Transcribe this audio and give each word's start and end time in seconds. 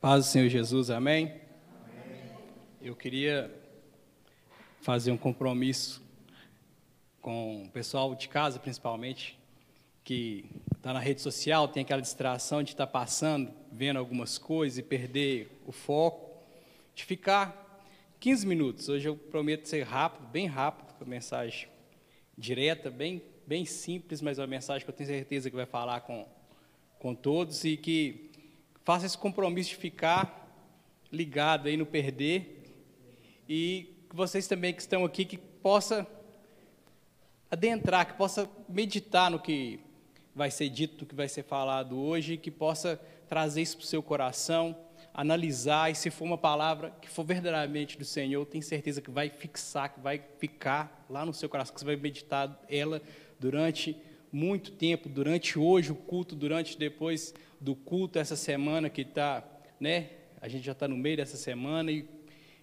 Paz 0.00 0.24
do 0.24 0.30
Senhor 0.30 0.48
Jesus, 0.48 0.88
amém? 0.88 1.26
amém? 1.26 2.32
Eu 2.80 2.96
queria 2.96 3.54
fazer 4.80 5.10
um 5.10 5.16
compromisso 5.18 6.02
com 7.20 7.64
o 7.64 7.68
pessoal 7.68 8.14
de 8.14 8.26
casa, 8.26 8.58
principalmente, 8.58 9.38
que 10.02 10.46
está 10.74 10.94
na 10.94 11.00
rede 11.00 11.20
social, 11.20 11.68
tem 11.68 11.82
aquela 11.82 12.00
distração 12.00 12.62
de 12.62 12.70
estar 12.70 12.86
tá 12.86 12.90
passando, 12.90 13.52
vendo 13.70 13.98
algumas 13.98 14.38
coisas 14.38 14.78
e 14.78 14.82
perder 14.82 15.60
o 15.66 15.70
foco, 15.70 16.34
de 16.94 17.04
ficar 17.04 17.84
15 18.18 18.46
minutos. 18.46 18.88
Hoje 18.88 19.06
eu 19.06 19.14
prometo 19.14 19.68
ser 19.68 19.82
rápido, 19.82 20.26
bem 20.28 20.46
rápido, 20.46 20.94
com 20.94 21.04
a 21.04 21.06
mensagem 21.06 21.68
direta, 22.38 22.90
bem, 22.90 23.22
bem 23.46 23.66
simples, 23.66 24.22
mas 24.22 24.38
é 24.38 24.40
uma 24.40 24.48
mensagem 24.48 24.82
que 24.82 24.90
eu 24.90 24.96
tenho 24.96 25.10
certeza 25.10 25.50
que 25.50 25.56
vai 25.56 25.66
falar 25.66 26.00
com, 26.00 26.26
com 26.98 27.14
todos 27.14 27.64
e 27.64 27.76
que 27.76 28.29
faça 28.84 29.06
esse 29.06 29.18
compromisso 29.18 29.70
de 29.70 29.76
ficar 29.76 30.40
ligado 31.12 31.68
aí 31.68 31.76
no 31.76 31.86
perder. 31.86 32.64
E 33.48 33.94
vocês 34.12 34.46
também 34.46 34.72
que 34.72 34.80
estão 34.80 35.04
aqui 35.04 35.24
que 35.24 35.36
possa 35.36 36.06
adentrar, 37.50 38.06
que 38.06 38.14
possa 38.14 38.48
meditar 38.68 39.30
no 39.30 39.38
que 39.38 39.80
vai 40.34 40.50
ser 40.50 40.68
dito, 40.68 41.02
no 41.02 41.06
que 41.06 41.14
vai 41.14 41.28
ser 41.28 41.42
falado 41.42 41.98
hoje, 41.98 42.36
que 42.36 42.50
possa 42.50 43.00
trazer 43.28 43.62
isso 43.62 43.76
para 43.76 43.84
o 43.84 43.86
seu 43.86 44.02
coração, 44.02 44.76
analisar 45.12 45.90
e 45.90 45.94
se 45.94 46.10
for 46.10 46.24
uma 46.24 46.38
palavra 46.38 46.90
que 47.00 47.08
for 47.08 47.24
verdadeiramente 47.24 47.98
do 47.98 48.04
Senhor, 48.04 48.44
tenho 48.46 48.62
certeza 48.62 49.02
que 49.02 49.10
vai 49.10 49.28
fixar, 49.28 49.92
que 49.92 50.00
vai 50.00 50.22
ficar 50.38 51.04
lá 51.10 51.26
no 51.26 51.34
seu 51.34 51.48
coração, 51.48 51.74
que 51.74 51.80
você 51.80 51.86
vai 51.86 51.96
meditar 51.96 52.60
ela 52.68 53.02
durante 53.38 53.96
muito 54.32 54.72
tempo, 54.72 55.08
durante 55.08 55.58
hoje 55.58 55.90
o 55.92 55.94
culto, 55.94 56.36
durante 56.36 56.78
depois 56.78 57.34
do 57.60 57.74
culto 57.74 58.18
essa 58.18 58.36
semana 58.36 58.88
que 58.88 59.02
está, 59.02 59.44
né? 59.78 60.10
A 60.40 60.48
gente 60.48 60.64
já 60.64 60.72
está 60.72 60.86
no 60.86 60.96
meio 60.96 61.16
dessa 61.16 61.36
semana 61.36 61.90
e 61.90 62.08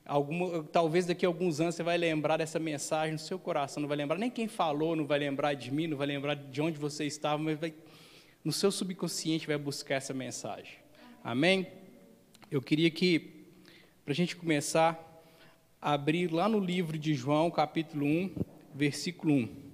alguma, 0.05 0.63
talvez 0.63 1.05
daqui 1.05 1.25
a 1.25 1.29
alguns 1.29 1.59
anos 1.59 1.75
você 1.75 1.83
vai 1.83 1.97
lembrar 1.97 2.37
dessa 2.37 2.57
mensagem 2.57 3.13
no 3.13 3.19
seu 3.19 3.37
coração, 3.37 3.81
não 3.81 3.87
vai 3.87 3.97
lembrar 3.97 4.17
nem 4.17 4.31
quem 4.31 4.47
falou, 4.47 4.95
não 4.95 5.05
vai 5.05 5.19
lembrar 5.19 5.53
de 5.53 5.71
mim, 5.71 5.87
não 5.87 5.97
vai 5.97 6.07
lembrar 6.07 6.35
de 6.35 6.61
onde 6.61 6.79
você 6.79 7.05
estava, 7.05 7.41
mas 7.41 7.59
vai, 7.59 7.73
no 8.43 8.51
seu 8.51 8.71
subconsciente 8.71 9.45
vai 9.45 9.57
buscar 9.57 9.95
essa 9.95 10.13
mensagem. 10.13 10.75
Amém? 11.23 11.67
Eu 12.49 12.61
queria 12.61 12.89
que, 12.89 13.45
para 14.05 14.13
a 14.13 14.15
gente 14.15 14.35
começar, 14.35 15.03
abrir 15.81 16.31
lá 16.31 16.47
no 16.47 16.59
livro 16.59 16.97
de 16.97 17.13
João, 17.13 17.51
capítulo 17.51 18.05
1, 18.05 18.31
versículo 18.73 19.33
1. 19.33 19.66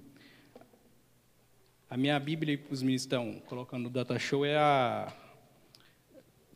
A 1.94 1.96
minha 1.96 2.18
Bíblia 2.18 2.60
os 2.72 2.82
meninos 2.82 3.02
estão 3.02 3.40
colocando 3.46 3.84
no 3.84 3.88
data 3.88 4.18
show 4.18 4.44
é 4.44 4.56
a 4.56 5.14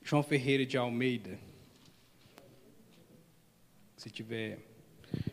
João 0.02 0.20
Ferreira 0.20 0.66
de 0.66 0.76
Almeida. 0.76 1.38
Se 3.96 4.10
tiver. 4.10 4.58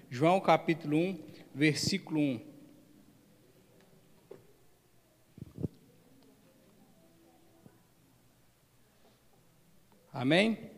João 0.08 0.40
capítulo 0.40 0.96
1, 0.96 1.20
versículo 1.56 2.20
1. 2.20 2.40
Amém? 10.14 10.70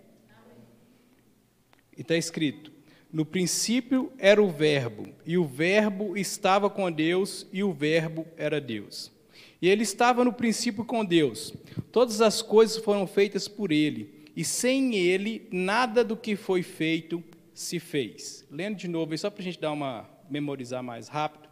E 1.97 1.99
está 1.99 2.15
escrito: 2.15 2.71
No 3.11 3.25
princípio 3.25 4.09
era 4.17 4.41
o 4.41 4.49
Verbo, 4.49 5.13
e 5.25 5.37
o 5.37 5.45
Verbo 5.45 6.15
estava 6.15 6.69
com 6.69 6.89
Deus, 6.89 7.45
e 7.51 7.61
o 7.61 7.73
Verbo 7.73 8.25
era 8.37 8.61
Deus. 8.61 9.16
E 9.61 9.67
ele 9.67 9.83
estava 9.83 10.23
no 10.23 10.31
princípio 10.31 10.85
com 10.85 11.03
Deus. 11.03 11.53
Todas 11.91 12.21
as 12.21 12.41
coisas 12.41 12.77
foram 12.77 13.07
feitas 13.07 13.47
por 13.47 13.71
ele, 13.71 14.25
e 14.35 14.43
sem 14.43 14.95
ele 14.95 15.47
nada 15.51 16.03
do 16.03 16.15
que 16.15 16.35
foi 16.35 16.61
feito 16.61 17.23
se 17.53 17.79
fez. 17.79 18.45
Lendo 18.51 18.77
de 18.77 18.87
novo, 18.87 19.17
só 19.17 19.29
para 19.29 19.41
a 19.41 19.43
gente 19.43 19.59
dar 19.59 19.71
uma 19.71 20.07
memorizar 20.29 20.83
mais 20.83 21.07
rápido. 21.07 21.47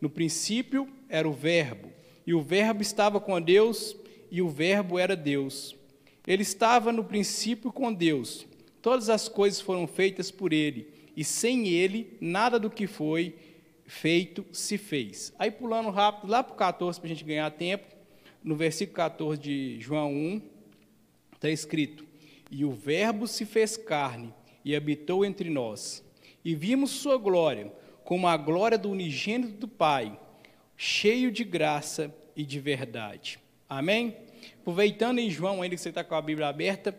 No 0.00 0.10
princípio 0.10 0.88
era 1.08 1.28
o 1.28 1.32
Verbo, 1.32 1.90
e 2.26 2.34
o 2.34 2.42
Verbo 2.42 2.82
estava 2.82 3.20
com 3.20 3.40
Deus, 3.40 3.96
e 4.30 4.42
o 4.42 4.48
Verbo 4.48 4.98
era 4.98 5.14
Deus. 5.14 5.76
Ele 6.26 6.42
estava 6.42 6.90
no 6.90 7.04
princípio 7.04 7.70
com 7.70 7.92
Deus. 7.92 8.46
Todas 8.82 9.08
as 9.08 9.28
coisas 9.28 9.60
foram 9.60 9.86
feitas 9.86 10.30
por 10.30 10.52
ele, 10.52 10.88
e 11.16 11.22
sem 11.22 11.68
ele 11.68 12.16
nada 12.20 12.58
do 12.58 12.68
que 12.68 12.86
foi 12.86 13.34
feito 13.86 14.44
se 14.52 14.78
fez. 14.78 15.32
Aí 15.38 15.50
pulando 15.50 15.90
rápido, 15.90 16.30
lá 16.30 16.42
para 16.42 16.54
o 16.54 16.56
14, 16.56 16.98
para 16.98 17.06
a 17.06 17.12
gente 17.12 17.24
ganhar 17.24 17.50
tempo, 17.50 17.86
no 18.42 18.56
versículo 18.56 18.96
14 18.96 19.40
de 19.40 19.80
João 19.80 20.12
1, 20.12 20.42
está 21.34 21.50
escrito: 21.50 22.04
E 22.50 22.64
o 22.64 22.72
Verbo 22.72 23.26
se 23.26 23.44
fez 23.44 23.76
carne 23.76 24.32
e 24.64 24.74
habitou 24.74 25.24
entre 25.24 25.50
nós, 25.50 26.04
e 26.44 26.54
vimos 26.54 26.90
sua 26.90 27.16
glória, 27.16 27.72
como 28.04 28.26
a 28.26 28.36
glória 28.36 28.78
do 28.78 28.90
unigênito 28.90 29.54
do 29.54 29.68
Pai, 29.68 30.18
cheio 30.76 31.30
de 31.30 31.44
graça 31.44 32.14
e 32.36 32.44
de 32.44 32.60
verdade. 32.60 33.38
Amém? 33.68 34.16
Aproveitando 34.60 35.18
em 35.18 35.30
João, 35.30 35.62
ainda 35.62 35.74
que 35.74 35.80
você 35.80 35.88
está 35.90 36.04
com 36.04 36.14
a 36.14 36.22
Bíblia 36.22 36.48
aberta, 36.48 36.98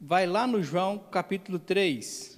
vai 0.00 0.26
lá 0.26 0.46
no 0.46 0.62
João 0.62 0.98
capítulo 0.98 1.58
3. 1.58 2.36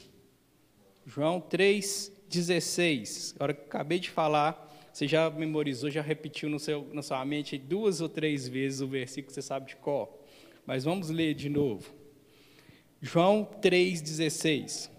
João 1.06 1.40
3, 1.40 2.12
16. 2.28 3.36
A 3.38 3.44
hora 3.44 3.54
que 3.54 3.62
acabei 3.62 3.98
de 3.98 4.10
falar, 4.10 4.68
você 4.92 5.06
já 5.06 5.30
memorizou, 5.30 5.90
já 5.90 6.02
repetiu 6.02 6.48
no 6.48 6.58
seu, 6.58 6.86
na 6.92 7.02
sua 7.02 7.24
mente 7.24 7.56
duas 7.56 8.00
ou 8.00 8.08
três 8.08 8.48
vezes 8.48 8.80
o 8.80 8.86
versículo 8.86 9.28
que 9.28 9.34
você 9.34 9.42
sabe 9.42 9.68
de 9.68 9.76
cor. 9.76 10.08
Mas 10.66 10.84
vamos 10.84 11.10
ler 11.10 11.34
de 11.34 11.48
novo. 11.48 11.92
João 13.00 13.48
3,16. 13.62 14.90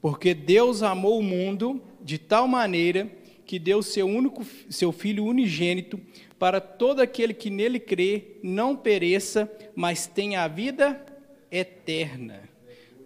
Porque 0.00 0.34
Deus 0.34 0.82
amou 0.82 1.18
o 1.18 1.22
mundo 1.22 1.82
de 2.00 2.18
tal 2.18 2.46
maneira 2.46 3.10
que 3.44 3.58
deu 3.58 3.82
seu 3.82 4.06
único 4.06 4.44
seu 4.70 4.92
filho 4.92 5.24
unigênito 5.24 6.00
para 6.38 6.60
todo 6.60 7.00
aquele 7.00 7.34
que 7.34 7.50
nele 7.50 7.78
crê 7.78 8.38
não 8.42 8.76
pereça, 8.76 9.50
mas 9.74 10.06
tenha 10.06 10.42
a 10.42 10.48
vida 10.48 11.04
eterna. 11.50 12.48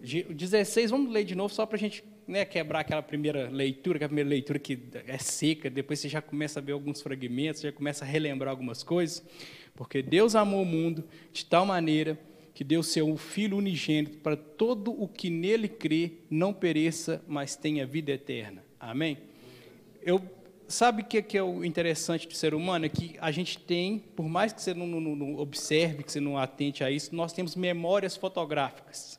16, 0.01 0.91
vamos 0.91 1.11
ler 1.11 1.25
de 1.25 1.35
novo 1.35 1.53
só 1.53 1.65
para 1.65 1.75
a 1.75 1.79
gente 1.79 2.03
né, 2.29 2.45
quebrar 2.45 2.81
aquela 2.81 3.01
primeira 3.01 3.49
leitura, 3.49 3.97
aquela 3.97 4.09
primeira 4.09 4.29
leitura 4.29 4.59
que 4.59 4.79
é 5.07 5.17
seca, 5.17 5.69
depois 5.69 5.99
você 5.99 6.07
já 6.07 6.21
começa 6.21 6.59
a 6.59 6.61
ver 6.61 6.73
alguns 6.73 7.01
fragmentos, 7.01 7.61
já 7.61 7.71
começa 7.71 8.05
a 8.05 8.07
relembrar 8.07 8.51
algumas 8.51 8.83
coisas, 8.83 9.25
porque 9.75 10.01
Deus 10.03 10.35
amou 10.35 10.61
o 10.61 10.65
mundo 10.65 11.03
de 11.33 11.43
tal 11.43 11.65
maneira 11.65 12.19
que 12.53 12.63
deu 12.63 12.83
seu 12.83 13.17
Filho 13.17 13.57
unigênito 13.57 14.19
para 14.19 14.37
todo 14.37 14.91
o 14.91 15.07
que 15.07 15.29
nele 15.29 15.67
crê 15.67 16.11
não 16.29 16.53
pereça, 16.53 17.23
mas 17.27 17.55
tenha 17.55 17.85
vida 17.85 18.11
eterna. 18.11 18.63
Amém? 18.79 19.17
Eu 20.01 20.21
sabe 20.67 21.01
o 21.01 21.05
que, 21.05 21.21
que 21.23 21.37
é 21.37 21.41
o 21.41 21.65
interessante 21.65 22.27
do 22.27 22.35
ser 22.35 22.53
humano? 22.53 22.85
É 22.85 22.89
que 22.89 23.15
a 23.19 23.31
gente 23.31 23.57
tem, 23.57 23.97
por 23.97 24.29
mais 24.29 24.53
que 24.53 24.61
você 24.61 24.73
não, 24.73 24.85
não, 24.85 25.15
não 25.15 25.35
observe, 25.37 26.03
que 26.03 26.11
você 26.11 26.19
não 26.19 26.37
atente 26.37 26.83
a 26.83 26.91
isso, 26.91 27.15
nós 27.15 27.33
temos 27.33 27.55
memórias 27.55 28.15
fotográficas. 28.15 29.18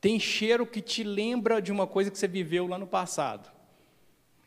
Tem 0.00 0.18
cheiro 0.20 0.66
que 0.66 0.80
te 0.80 1.02
lembra 1.02 1.60
de 1.60 1.72
uma 1.72 1.86
coisa 1.86 2.10
que 2.10 2.18
você 2.18 2.28
viveu 2.28 2.66
lá 2.66 2.78
no 2.78 2.86
passado. 2.86 3.50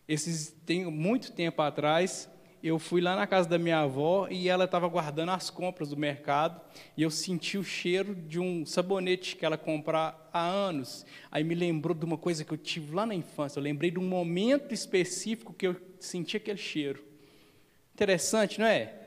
Esses 0.07 0.55
tem 0.65 0.85
muito 0.85 1.31
tempo 1.31 1.61
atrás, 1.61 2.29
eu 2.63 2.77
fui 2.77 3.01
lá 3.01 3.15
na 3.15 3.25
casa 3.25 3.49
da 3.49 3.57
minha 3.57 3.79
avó 3.79 4.27
e 4.29 4.47
ela 4.47 4.65
estava 4.65 4.87
guardando 4.87 5.29
as 5.29 5.49
compras 5.49 5.89
do 5.89 5.97
mercado 5.97 6.61
e 6.95 7.01
eu 7.01 7.09
senti 7.09 7.57
o 7.57 7.63
cheiro 7.63 8.13
de 8.13 8.39
um 8.39 8.65
sabonete 8.65 9.35
que 9.35 9.45
ela 9.45 9.57
compra 9.57 10.15
há 10.31 10.47
anos. 10.47 11.05
Aí 11.31 11.43
me 11.43 11.55
lembrou 11.55 11.95
de 11.95 12.05
uma 12.05 12.17
coisa 12.17 12.45
que 12.45 12.53
eu 12.53 12.57
tive 12.57 12.93
lá 12.93 13.05
na 13.05 13.15
infância. 13.15 13.59
Eu 13.59 13.63
lembrei 13.63 13.89
de 13.89 13.99
um 13.99 14.07
momento 14.07 14.73
específico 14.73 15.53
que 15.53 15.65
eu 15.65 15.75
senti 15.99 16.37
aquele 16.37 16.57
cheiro. 16.57 17.03
Interessante, 17.93 18.59
não 18.59 18.67
é? 18.67 19.00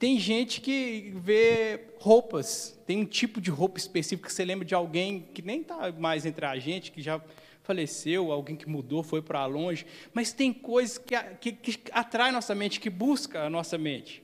Tem 0.00 0.18
gente 0.18 0.62
que 0.62 1.12
vê 1.16 1.78
roupas, 1.98 2.74
tem 2.86 3.02
um 3.02 3.04
tipo 3.04 3.38
de 3.38 3.50
roupa 3.50 3.78
específica 3.78 4.30
que 4.30 4.34
você 4.34 4.46
lembra 4.46 4.64
de 4.64 4.74
alguém 4.74 5.28
que 5.34 5.42
nem 5.42 5.60
está 5.60 5.92
mais 5.92 6.24
entre 6.24 6.46
a 6.46 6.58
gente, 6.58 6.90
que 6.90 7.02
já 7.02 7.20
faleceu, 7.62 8.32
alguém 8.32 8.56
que 8.56 8.66
mudou, 8.66 9.02
foi 9.02 9.20
para 9.20 9.44
longe, 9.44 9.84
mas 10.14 10.32
tem 10.32 10.54
coisas 10.54 10.96
que, 10.96 11.14
que, 11.38 11.52
que 11.52 11.92
atrai 11.92 12.32
nossa 12.32 12.54
mente, 12.54 12.80
que 12.80 12.88
busca 12.88 13.42
a 13.42 13.50
nossa 13.50 13.76
mente. 13.76 14.22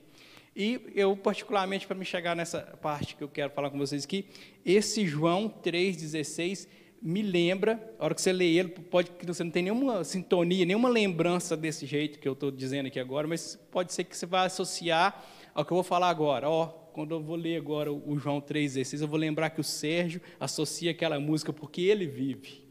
E 0.55 0.81
eu, 0.95 1.15
particularmente, 1.15 1.85
para 1.85 1.95
me 1.95 2.05
chegar 2.05 2.35
nessa 2.35 2.61
parte 2.81 3.15
que 3.15 3.23
eu 3.23 3.29
quero 3.29 3.51
falar 3.51 3.69
com 3.69 3.77
vocês 3.77 4.03
aqui, 4.03 4.25
esse 4.65 5.05
João 5.05 5.47
3,16 5.63 6.67
me 7.01 7.21
lembra, 7.21 7.93
a 7.99 8.05
hora 8.05 8.15
que 8.15 8.21
você 8.21 8.33
lê 8.33 8.55
ele, 8.55 8.69
pode 8.69 9.11
que 9.11 9.25
você 9.25 9.43
não 9.43 9.51
tem 9.51 9.63
nenhuma 9.63 10.03
sintonia, 10.03 10.65
nenhuma 10.65 10.89
lembrança 10.89 11.55
desse 11.55 11.85
jeito 11.85 12.19
que 12.19 12.27
eu 12.27 12.33
estou 12.33 12.51
dizendo 12.51 12.87
aqui 12.87 12.99
agora, 12.99 13.27
mas 13.27 13.55
pode 13.71 13.93
ser 13.93 14.03
que 14.03 14.17
você 14.17 14.25
vá 14.25 14.43
associar 14.43 15.23
ao 15.53 15.63
que 15.63 15.71
eu 15.71 15.75
vou 15.75 15.83
falar 15.83 16.09
agora. 16.09 16.49
Ó, 16.49 16.67
quando 16.67 17.13
eu 17.13 17.21
vou 17.21 17.35
ler 17.35 17.57
agora 17.57 17.93
o 17.93 18.17
João 18.17 18.41
3,16, 18.41 19.01
eu 19.01 19.07
vou 19.07 19.19
lembrar 19.19 19.51
que 19.51 19.61
o 19.61 19.63
Sérgio 19.63 20.19
associa 20.39 20.91
aquela 20.91 21.19
música 21.19 21.53
porque 21.53 21.81
ele 21.81 22.07
vive. 22.07 22.65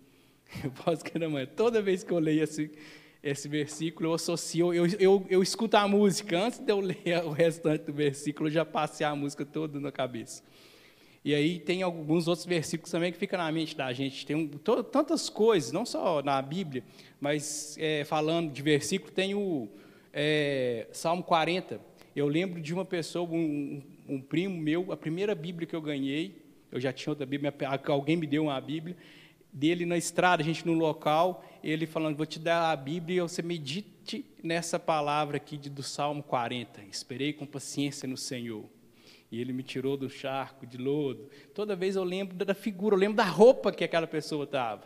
Eu 0.63 0.71
posso 0.71 1.05
que 1.05 1.19
não, 1.19 1.31
mas 1.31 1.49
toda 1.57 1.83
vez 1.83 2.05
que 2.05 2.13
eu 2.13 2.21
leio 2.21 2.45
esse, 2.45 2.71
esse 3.21 3.49
versículo, 3.49 4.09
eu 4.09 4.15
associo, 4.15 4.73
eu, 4.73 4.87
eu, 4.99 5.27
eu 5.29 5.43
escuto 5.43 5.77
a 5.77 5.89
música, 5.89 6.39
antes 6.39 6.61
de 6.61 6.71
eu 6.71 6.79
ler 6.81 7.25
o 7.25 7.31
restante 7.31 7.85
do 7.85 7.93
versículo, 7.93 8.49
eu 8.49 8.53
já 8.53 8.65
passei 8.65 9.05
a 9.05 9.15
música 9.15 9.45
toda 9.45 9.81
na 9.81 9.91
cabeça. 9.91 10.45
E 11.27 11.35
aí 11.35 11.59
tem 11.59 11.83
alguns 11.83 12.29
outros 12.29 12.47
versículos 12.47 12.89
também 12.89 13.11
que 13.11 13.19
ficam 13.19 13.37
na 13.37 13.51
mente 13.51 13.77
da 13.77 13.93
gente. 13.93 14.25
Tem 14.25 14.37
um, 14.37 14.47
tantas 14.47 15.29
coisas, 15.29 15.73
não 15.73 15.85
só 15.85 16.23
na 16.23 16.41
Bíblia, 16.41 16.85
mas 17.21 17.77
é, 17.81 18.05
falando 18.05 18.53
de 18.53 18.63
versículo, 18.63 19.11
tem 19.11 19.35
o 19.35 19.69
é, 20.13 20.87
Salmo 20.93 21.25
40. 21.25 21.81
Eu 22.15 22.29
lembro 22.29 22.61
de 22.61 22.73
uma 22.73 22.85
pessoa, 22.85 23.29
um, 23.29 23.83
um, 24.09 24.21
primo 24.21 24.57
meu, 24.57 24.93
a 24.93 24.97
primeira 24.97 25.35
Bíblia 25.35 25.67
que 25.67 25.75
eu 25.75 25.83
ganhei, 25.83 26.41
eu 26.71 26.79
já 26.79 26.93
tinha 26.93 27.11
outra 27.11 27.27
Bíblia, 27.27 27.53
alguém 27.89 28.17
me 28.17 28.29
deu 28.29 28.45
uma 28.45 28.61
Bíblia, 28.61 28.97
dele 29.53 29.85
na 29.85 29.97
estrada, 29.97 30.45
a 30.45 30.47
gente 30.47 30.65
no 30.65 30.75
local, 30.75 31.45
ele 31.61 31.89
falando, 31.89 32.17
vou 32.17 32.25
te 32.25 32.39
dar 32.39 32.71
a 32.71 32.77
Bíblia 32.77 33.17
e 33.17 33.21
você 33.21 33.43
medite 33.43 34.25
nessa 34.45 34.79
palavra 34.79 35.39
aqui 35.39 35.57
do 35.57 35.83
Salmo 35.83 36.23
40. 36.23 36.83
Esperei 36.83 37.33
com 37.33 37.45
paciência 37.45 38.07
no 38.07 38.17
Senhor 38.17 38.76
e 39.37 39.41
ele 39.41 39.53
me 39.53 39.63
tirou 39.63 39.99
do 39.99 40.09
charco 40.09 40.67
de 40.67 40.79
lodo. 40.79 41.29
Toda 41.55 41.77
vez 41.77 41.95
eu 41.95 42.05
lembro 42.05 42.35
da 42.35 42.55
figura, 42.55 42.95
eu 42.95 42.99
lembro 42.99 43.17
da 43.17 43.25
roupa 43.25 43.71
que 43.71 43.85
aquela 43.85 44.07
pessoa 44.07 44.45
estava. 44.45 44.83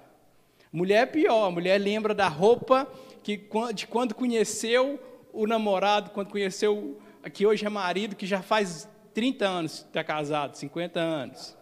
Mulher 0.72 1.02
é 1.02 1.06
pior, 1.06 1.50
mulher 1.52 1.78
lembra 1.78 2.12
da 2.12 2.26
roupa 2.26 2.90
que, 3.22 3.48
de 3.72 3.86
quando 3.86 4.12
conheceu 4.12 4.98
o 5.32 5.46
namorado, 5.46 6.10
quando 6.10 6.30
conheceu, 6.30 7.00
que 7.32 7.46
hoje 7.46 7.64
é 7.64 7.68
marido, 7.68 8.16
que 8.16 8.26
já 8.26 8.42
faz 8.42 8.88
30 9.14 9.46
anos 9.46 9.72
está 9.86 10.02
casado, 10.02 10.56
50 10.56 10.98
anos. 10.98 11.56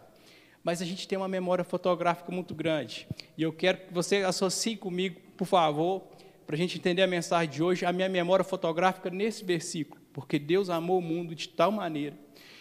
Mas 0.64 0.80
a 0.80 0.86
gente 0.86 1.06
tem 1.06 1.18
uma 1.18 1.28
memória 1.28 1.64
fotográfica 1.64 2.32
muito 2.32 2.54
grande. 2.54 3.06
E 3.36 3.42
eu 3.42 3.52
quero 3.52 3.78
que 3.78 3.92
você 3.92 4.16
associe 4.16 4.76
comigo, 4.76 5.20
por 5.36 5.46
favor, 5.46 6.02
para 6.46 6.56
a 6.56 6.58
gente 6.58 6.78
entender 6.78 7.02
a 7.02 7.06
mensagem 7.06 7.50
de 7.50 7.62
hoje, 7.62 7.84
a 7.84 7.92
minha 7.92 8.08
memória 8.08 8.44
fotográfica 8.44 9.10
nesse 9.10 9.44
versículo. 9.44 10.00
Porque 10.10 10.38
Deus 10.38 10.70
amou 10.70 10.98
o 10.98 11.02
mundo 11.02 11.34
de 11.34 11.50
tal 11.50 11.70
maneira 11.70 12.16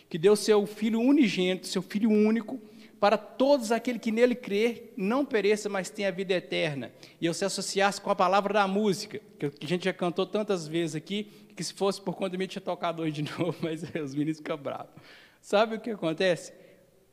que 0.09 0.17
deu 0.17 0.35
seu 0.35 0.65
Filho 0.65 1.01
unigênito, 1.01 1.67
seu 1.67 1.81
Filho 1.81 2.09
único, 2.09 2.59
para 2.99 3.17
todos 3.17 3.71
aqueles 3.71 4.01
que 4.01 4.11
nele 4.11 4.35
crer, 4.35 4.93
não 4.97 5.23
pereça, 5.23 5.69
mas 5.69 5.89
tenha 5.89 6.11
vida 6.11 6.33
eterna. 6.33 6.91
E 7.21 7.25
eu 7.25 7.33
se 7.33 7.45
associasse 7.45 8.01
com 8.01 8.09
a 8.09 8.15
palavra 8.15 8.53
da 8.53 8.67
música, 8.67 9.21
que 9.37 9.65
a 9.65 9.67
gente 9.67 9.85
já 9.85 9.93
cantou 9.93 10.25
tantas 10.25 10.67
vezes 10.67 10.95
aqui, 10.95 11.31
que 11.55 11.63
se 11.63 11.73
fosse 11.73 12.01
por 12.01 12.15
conta 12.15 12.31
de 12.31 12.37
mim, 12.37 12.47
tinha 12.47 12.61
tocado 12.61 13.01
hoje 13.01 13.21
de 13.21 13.31
novo, 13.37 13.55
mas 13.61 13.83
os 13.83 14.15
meninos 14.15 14.37
ficam 14.37 14.57
bravos. 14.57 14.91
Sabe 15.41 15.75
o 15.75 15.79
que 15.79 15.91
acontece? 15.91 16.53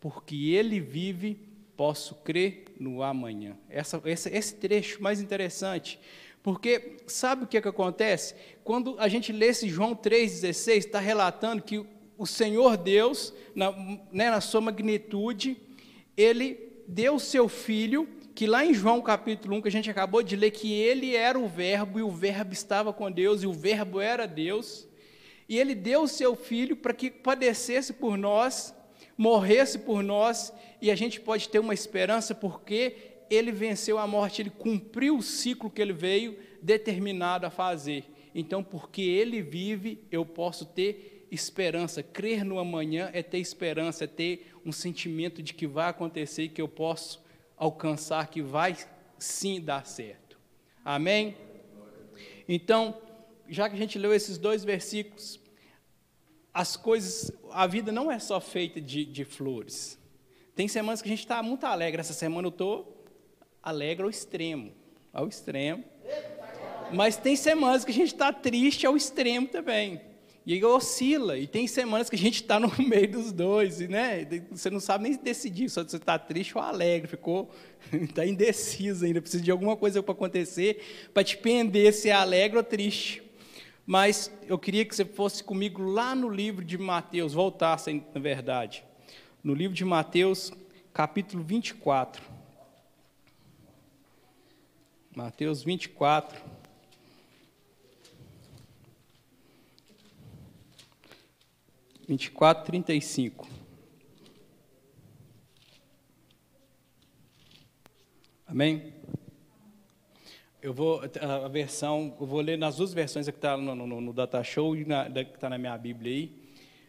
Porque 0.00 0.50
ele 0.50 0.80
vive, 0.80 1.38
posso 1.76 2.14
crer 2.16 2.64
no 2.78 3.02
amanhã. 3.02 3.56
Essa, 3.68 4.00
esse, 4.06 4.30
esse 4.30 4.54
trecho 4.54 5.02
mais 5.02 5.20
interessante, 5.20 5.98
porque 6.42 6.98
sabe 7.06 7.44
o 7.44 7.46
que, 7.46 7.60
que 7.60 7.68
acontece? 7.68 8.34
Quando 8.62 8.96
a 8.98 9.08
gente 9.08 9.32
lê 9.32 9.46
esse 9.46 9.68
João 9.68 9.94
3,16, 9.94 10.76
está 10.76 11.00
relatando 11.00 11.62
que 11.62 11.84
o 12.16 12.26
Senhor 12.26 12.76
Deus, 12.76 13.32
na, 13.54 13.72
né, 14.12 14.30
na 14.30 14.40
sua 14.40 14.60
magnitude, 14.60 15.56
ele 16.16 16.58
deu 16.86 17.16
o 17.16 17.20
seu 17.20 17.48
filho, 17.48 18.08
que 18.34 18.46
lá 18.46 18.64
em 18.64 18.74
João 18.74 19.00
capítulo 19.00 19.56
1, 19.56 19.62
que 19.62 19.68
a 19.68 19.72
gente 19.72 19.90
acabou 19.90 20.22
de 20.22 20.36
ler, 20.36 20.50
que 20.50 20.72
ele 20.72 21.14
era 21.14 21.38
o 21.38 21.48
Verbo, 21.48 21.98
e 21.98 22.02
o 22.02 22.10
Verbo 22.10 22.52
estava 22.52 22.92
com 22.92 23.10
Deus, 23.10 23.42
e 23.42 23.46
o 23.46 23.52
Verbo 23.52 24.00
era 24.00 24.26
Deus, 24.26 24.88
e 25.48 25.58
ele 25.58 25.74
deu 25.74 26.02
o 26.02 26.08
seu 26.08 26.34
filho 26.34 26.76
para 26.76 26.94
que 26.94 27.10
padecesse 27.10 27.92
por 27.92 28.16
nós, 28.16 28.74
morresse 29.16 29.78
por 29.78 30.02
nós, 30.02 30.52
e 30.80 30.90
a 30.90 30.94
gente 30.94 31.20
pode 31.20 31.48
ter 31.48 31.58
uma 31.58 31.74
esperança, 31.74 32.34
porque 32.34 32.96
ele 33.30 33.52
venceu 33.52 33.98
a 33.98 34.06
morte, 34.06 34.42
ele 34.42 34.50
cumpriu 34.50 35.16
o 35.16 35.22
ciclo 35.22 35.70
que 35.70 35.80
ele 35.80 35.92
veio 35.92 36.36
determinado 36.62 37.46
a 37.46 37.50
fazer. 37.50 38.04
Então, 38.34 38.64
porque 38.64 39.02
ele 39.02 39.40
vive, 39.40 40.00
eu 40.10 40.26
posso 40.26 40.66
ter 40.66 41.13
esperança. 41.30 42.02
Crer 42.02 42.44
no 42.44 42.58
amanhã 42.58 43.10
é 43.12 43.22
ter 43.22 43.38
esperança, 43.38 44.04
é 44.04 44.06
ter 44.06 44.54
um 44.64 44.72
sentimento 44.72 45.42
de 45.42 45.54
que 45.54 45.66
vai 45.66 45.88
acontecer 45.88 46.48
que 46.48 46.60
eu 46.60 46.68
posso 46.68 47.22
alcançar, 47.56 48.28
que 48.28 48.42
vai 48.42 48.76
sim 49.18 49.60
dar 49.60 49.86
certo. 49.86 50.38
Amém? 50.84 51.36
Então, 52.48 53.00
já 53.48 53.68
que 53.68 53.74
a 53.74 53.78
gente 53.78 53.98
leu 53.98 54.12
esses 54.12 54.38
dois 54.38 54.64
versículos, 54.64 55.40
as 56.52 56.76
coisas, 56.76 57.32
a 57.50 57.66
vida 57.66 57.90
não 57.90 58.10
é 58.10 58.18
só 58.18 58.40
feita 58.40 58.80
de, 58.80 59.04
de 59.04 59.24
flores. 59.24 59.98
Tem 60.54 60.68
semanas 60.68 61.02
que 61.02 61.08
a 61.08 61.10
gente 61.10 61.20
está 61.20 61.42
muito 61.42 61.64
alegre. 61.64 62.00
Essa 62.00 62.12
semana 62.12 62.46
eu 62.46 62.50
estou 62.50 63.04
alegre 63.62 64.04
ao 64.04 64.10
extremo. 64.10 64.72
Ao 65.12 65.26
extremo. 65.26 65.84
Mas 66.92 67.16
tem 67.16 67.34
semanas 67.34 67.84
que 67.84 67.90
a 67.90 67.94
gente 67.94 68.12
está 68.12 68.32
triste 68.32 68.86
ao 68.86 68.96
extremo 68.96 69.48
também. 69.48 70.00
E 70.46 70.62
oscila, 70.62 71.38
e 71.38 71.46
tem 71.46 71.66
semanas 71.66 72.10
que 72.10 72.16
a 72.16 72.18
gente 72.18 72.42
está 72.42 72.60
no 72.60 72.70
meio 72.78 73.10
dos 73.10 73.32
dois, 73.32 73.80
e, 73.80 73.88
né? 73.88 74.26
Você 74.50 74.68
não 74.68 74.78
sabe 74.78 75.04
nem 75.04 75.16
decidir 75.16 75.70
se 75.70 75.82
você 75.82 75.96
está 75.96 76.18
triste 76.18 76.56
ou 76.56 76.62
alegre, 76.62 77.08
ficou 77.08 77.50
está 77.92 78.24
indeciso 78.26 79.06
ainda, 79.06 79.22
precisa 79.22 79.42
de 79.42 79.50
alguma 79.50 79.74
coisa 79.74 80.02
para 80.02 80.12
acontecer 80.12 81.08
para 81.14 81.24
te 81.24 81.38
pender 81.38 81.94
se 81.94 82.10
é 82.10 82.12
alegre 82.12 82.58
ou 82.58 82.64
triste. 82.64 83.22
Mas 83.86 84.30
eu 84.46 84.58
queria 84.58 84.84
que 84.84 84.94
você 84.94 85.04
fosse 85.04 85.42
comigo 85.42 85.82
lá 85.82 86.14
no 86.14 86.28
livro 86.28 86.64
de 86.64 86.76
Mateus, 86.76 87.32
voltasse, 87.32 88.02
na 88.14 88.20
verdade. 88.20 88.84
No 89.42 89.54
livro 89.54 89.74
de 89.74 89.84
Mateus, 89.84 90.50
capítulo 90.92 91.42
24. 91.42 92.22
Mateus 95.14 95.62
24. 95.62 96.53
24, 102.06 102.64
35. 102.66 103.48
Amém? 108.46 108.92
Eu 110.60 110.72
vou, 110.72 111.00
a 111.20 111.48
versão, 111.48 112.14
eu 112.20 112.26
vou 112.26 112.40
ler 112.40 112.58
nas 112.58 112.76
duas 112.76 112.92
versões 112.92 113.26
que 113.26 113.34
está 113.36 113.56
no, 113.56 113.74
no, 113.74 114.00
no, 114.00 114.12
Data 114.12 114.42
Show 114.42 114.76
e 114.76 114.84
na, 114.84 115.10
que 115.10 115.20
está 115.34 115.48
na 115.48 115.58
minha 115.58 115.76
Bíblia 115.76 116.12
aí, 116.12 116.42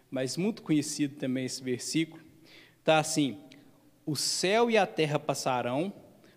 mas 0.10 0.38
muito 0.38 0.62
conhecido 0.62 1.16
também 1.16 1.46
esse 1.46 1.64
versículo. 1.64 2.22
Está 2.80 3.00
assim: 3.00 3.38
O 4.06 4.16
céu 4.16 4.70
e 4.70 4.78
a 4.78 4.86
terra 4.86 5.18
passarão, 5.18 5.92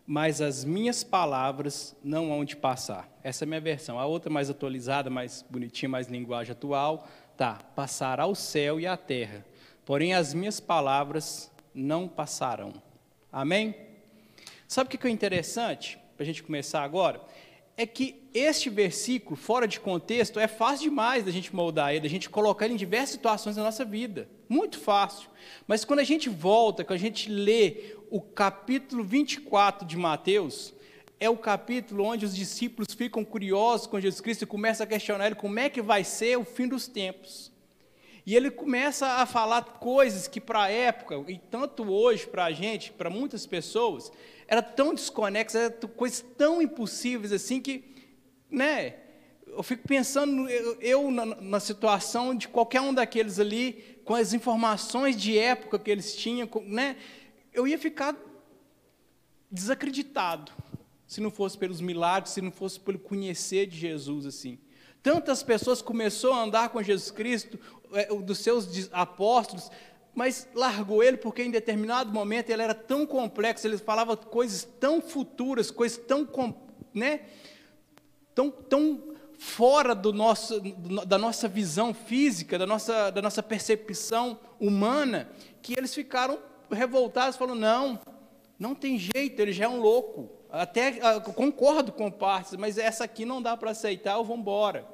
mas 0.07 0.41
as 0.41 0.65
minhas 0.65 1.05
palavras 1.05 1.97
não 2.03 2.33
hão 2.33 2.45
de 2.45 2.57
passar. 2.57 3.09
Essa 3.23 3.45
é 3.45 3.47
a 3.47 3.49
minha 3.49 3.61
versão. 3.61 3.99
A 3.99 4.07
outra 4.07 4.31
mais 4.31 4.49
atualizada, 4.49 5.11
mais 5.11 5.45
bonitinha, 5.49 5.89
mais 5.89 6.09
linguagem 6.09 6.53
atual, 6.53 7.07
tá, 7.39 7.55
passará 7.77 8.27
o 8.27 8.35
céu 8.35 8.81
e 8.81 8.87
a 8.87 8.97
terra, 8.97 9.47
porém 9.87 10.13
as 10.13 10.35
minhas 10.35 10.59
palavras 10.59 11.51
não 11.73 12.09
passarão. 12.09 12.73
Amém? 13.33 13.77
Sabe 14.67 14.93
o 14.93 14.99
que 14.99 15.07
é 15.07 15.11
interessante, 15.11 15.99
para 16.17 16.25
a 16.25 16.27
gente 16.27 16.43
começar 16.43 16.83
agora? 16.83 17.23
É 17.77 17.87
que 17.87 18.29
este 18.35 18.69
versículo, 18.69 19.37
fora 19.37 19.69
de 19.69 19.79
contexto, 19.79 20.41
é 20.41 20.49
fácil 20.49 20.91
demais 20.91 21.25
da 21.25 21.31
gente 21.31 21.55
moldar 21.55 21.93
ele, 21.93 22.01
da 22.01 22.09
gente 22.09 22.29
colocar 22.29 22.65
ele 22.65 22.75
em 22.75 22.77
diversas 22.77 23.11
situações 23.11 23.55
da 23.55 23.63
nossa 23.63 23.85
vida. 23.85 24.29
Muito 24.49 24.81
fácil. 24.81 25.31
Mas 25.65 25.85
quando 25.85 26.01
a 26.01 26.05
gente 26.05 26.29
volta, 26.29 26.83
quando 26.83 26.97
a 26.97 27.01
gente 27.01 27.31
lê 27.31 27.97
o 28.11 28.21
capítulo 28.21 29.05
24 29.05 29.87
de 29.87 29.97
Mateus, 29.97 30.75
é 31.21 31.29
o 31.29 31.37
capítulo 31.37 32.05
onde 32.05 32.25
os 32.25 32.35
discípulos 32.35 32.95
ficam 32.95 33.25
curiosos 33.25 33.87
com 33.87 34.01
Jesus 34.01 34.21
Cristo 34.21 34.43
e 34.43 34.47
começam 34.47 34.85
a 34.85 34.87
questionar 34.87 35.27
ele 35.27 35.35
como 35.35 35.59
é 35.59 35.69
que 35.69 35.83
vai 35.83 36.05
ser 36.05 36.39
o 36.39 36.45
fim 36.45 36.69
dos 36.69 36.87
tempos. 36.87 37.51
E 38.25 38.37
ele 38.37 38.51
começa 38.51 39.07
a 39.07 39.27
falar 39.27 39.63
coisas 39.63 40.29
que 40.29 40.41
para 40.41 40.65
a 40.65 40.71
época, 40.71 41.25
e 41.29 41.39
tanto 41.39 41.91
hoje 41.91 42.27
para 42.27 42.45
a 42.45 42.53
gente, 42.53 42.93
para 42.93 43.09
muitas 43.09 43.47
pessoas, 43.47 44.13
era 44.47 44.63
tão 44.63 44.95
desconexas, 44.95 45.63
eram 45.63 45.89
coisas 45.89 46.25
tão 46.37 46.61
impossíveis 46.61 47.33
assim 47.33 47.61
que, 47.61 47.85
né, 48.51 48.97
eu 49.47 49.63
fico 49.63 49.89
pensando, 49.89 50.49
eu, 50.49 50.81
eu 50.81 51.11
na, 51.11 51.25
na, 51.25 51.59
situação 51.59 52.35
de 52.35 52.49
qualquer 52.49 52.83
um 52.83 52.93
daqueles 52.93 53.41
ali, 53.41 53.99
com 54.05 54.15
as 54.15 54.35
informações 54.35 55.17
de 55.17 55.39
época 55.39 55.79
que 55.79 55.91
eles 55.91 56.15
tinham, 56.15 56.49
né, 56.67 56.97
eu 57.53 57.67
ia 57.67 57.79
ficar 57.79 58.15
desacreditado 59.51 60.53
se 61.09 61.23
não 61.23 61.31
fosse 61.31 61.57
pelos 61.57 61.81
milagres, 61.81 62.35
se 62.35 62.43
não 62.43 62.53
fosse 62.53 62.79
pelo 62.79 62.99
conhecer 62.99 63.67
de 63.67 63.79
Jesus 63.79 64.27
assim. 64.27 64.59
Tantas 65.03 65.43
pessoas 65.43 65.81
começou 65.81 66.35
a 66.35 66.43
andar 66.43 66.69
com 66.69 66.83
Jesus 66.83 67.11
Cristo, 67.11 67.59
é, 67.95 68.15
dos 68.15 68.39
seus 68.39 68.91
apóstolos, 68.93 69.71
mas 70.15 70.47
largou 70.55 71.03
ele 71.03 71.17
porque 71.17 71.43
em 71.43 71.51
determinado 71.51 72.13
momento 72.13 72.51
ele 72.51 72.61
era 72.61 72.75
tão 72.75 73.07
complexo, 73.07 73.67
ele 73.67 73.79
falava 73.79 74.17
coisas 74.17 74.69
tão 74.79 75.01
futuras, 75.01 75.71
coisas 75.71 75.97
tão, 75.97 76.29
né, 76.93 77.23
tão, 78.35 78.51
tão 78.51 79.15
fora 79.39 79.95
do 79.95 80.13
nosso, 80.13 80.61
da 81.07 81.17
nossa 81.17 81.49
visão 81.49 81.95
física, 81.95 82.59
da 82.59 82.67
nossa, 82.67 83.11
da 83.11 83.23
nossa 83.23 83.43
percepção 83.43 84.39
humana, 84.61 85.31
que 85.63 85.73
eles 85.79 85.95
ficaram 85.95 86.39
revoltados, 86.71 87.37
falando: 87.37 87.61
não, 87.61 87.99
não 88.59 88.75
tem 88.75 88.99
jeito, 88.99 89.41
ele 89.41 89.53
já 89.53 89.65
é 89.65 89.69
um 89.69 89.81
louco. 89.81 90.38
Até 90.51 90.99
uh, 91.17 91.21
concordo 91.33 91.93
com 91.93 92.11
partes, 92.11 92.55
mas 92.57 92.79
essa 92.79 93.05
aqui 93.05 93.25
não 93.25 93.43
dá 93.43 93.57
para 93.57 93.71
aceitar, 93.71 94.17
eu 94.17 94.25
vou 94.25 94.37
embora. 94.37 94.87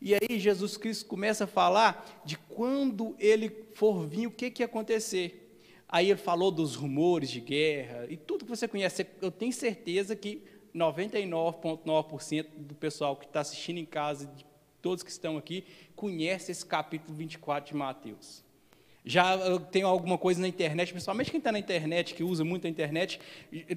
E 0.00 0.14
aí 0.14 0.38
Jesus 0.38 0.76
Cristo 0.76 1.06
começa 1.06 1.44
a 1.44 1.46
falar 1.46 2.22
de 2.24 2.38
quando 2.38 3.14
ele 3.18 3.66
for 3.74 4.06
vir, 4.06 4.26
o 4.26 4.30
que, 4.30 4.50
que 4.50 4.62
ia 4.62 4.66
acontecer. 4.66 5.44
Aí 5.88 6.10
ele 6.10 6.18
falou 6.18 6.50
dos 6.50 6.74
rumores 6.74 7.30
de 7.30 7.40
guerra 7.40 8.06
e 8.08 8.16
tudo 8.16 8.44
que 8.44 8.50
você 8.50 8.68
conhece. 8.68 9.06
Eu 9.20 9.30
tenho 9.30 9.52
certeza 9.52 10.14
que 10.14 10.42
99,9% 10.74 12.46
do 12.56 12.74
pessoal 12.74 13.16
que 13.16 13.26
está 13.26 13.40
assistindo 13.40 13.78
em 13.78 13.86
casa, 13.86 14.26
de 14.26 14.46
todos 14.80 15.02
que 15.02 15.10
estão 15.10 15.36
aqui, 15.36 15.64
conhece 15.96 16.52
esse 16.52 16.64
capítulo 16.64 17.16
24 17.16 17.72
de 17.72 17.76
Mateus. 17.76 18.44
Já 19.08 19.58
tem 19.70 19.84
alguma 19.84 20.18
coisa 20.18 20.38
na 20.38 20.46
internet, 20.46 20.92
principalmente 20.92 21.30
quem 21.30 21.38
está 21.38 21.50
na 21.50 21.58
internet, 21.58 22.12
que 22.12 22.22
usa 22.22 22.44
muito 22.44 22.66
a 22.66 22.70
internet, 22.70 23.18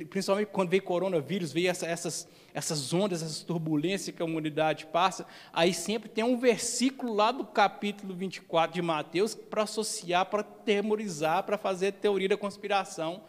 principalmente 0.09 0.49
quando 0.49 0.67
veio 0.67 0.83
coronavírus, 0.83 1.53
veio 1.53 1.69
essa, 1.69 1.85
essas, 1.87 2.27
essas 2.53 2.93
ondas, 2.93 3.23
essas 3.23 3.41
turbulências 3.41 4.13
que 4.13 4.21
a 4.21 4.25
humanidade 4.25 4.87
passa, 4.87 5.25
aí 5.53 5.73
sempre 5.73 6.09
tem 6.09 6.21
um 6.21 6.37
versículo 6.37 7.13
lá 7.13 7.31
do 7.31 7.45
capítulo 7.45 8.13
24 8.13 8.73
de 8.73 8.81
Mateus 8.81 9.33
para 9.33 9.63
associar, 9.63 10.25
para 10.25 10.43
temorizar, 10.43 11.43
para 11.43 11.57
fazer 11.57 11.93
teoria 11.93 12.27
da 12.27 12.35
conspiração 12.35 13.23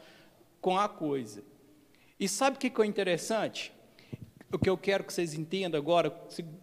com 0.61 0.77
a 0.77 0.89
coisa. 0.89 1.45
E 2.19 2.27
sabe 2.29 2.57
o 2.57 2.59
que 2.59 2.83
é 2.83 2.85
interessante? 2.85 3.73
O 4.53 4.59
que 4.59 4.69
eu 4.69 4.77
quero 4.77 5.05
que 5.05 5.13
vocês 5.13 5.35
entendam 5.35 5.79
agora, 5.79 6.13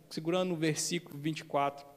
segurando 0.10 0.50
no 0.50 0.58
versículo 0.58 1.18
24, 1.18 1.89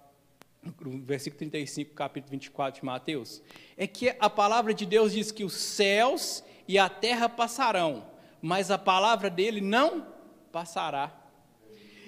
no 0.62 1.02
versículo 1.02 1.38
35, 1.38 1.94
capítulo 1.94 2.30
24 2.30 2.80
de 2.80 2.86
Mateus, 2.86 3.42
é 3.76 3.86
que 3.86 4.14
a 4.20 4.30
palavra 4.30 4.72
de 4.72 4.86
Deus 4.86 5.12
diz 5.12 5.32
que 5.32 5.44
os 5.44 5.54
céus 5.54 6.44
e 6.68 6.78
a 6.78 6.88
terra 6.88 7.28
passarão, 7.28 8.06
mas 8.40 8.70
a 8.70 8.78
palavra 8.78 9.28
dele 9.28 9.60
não 9.60 10.06
passará. 10.52 11.12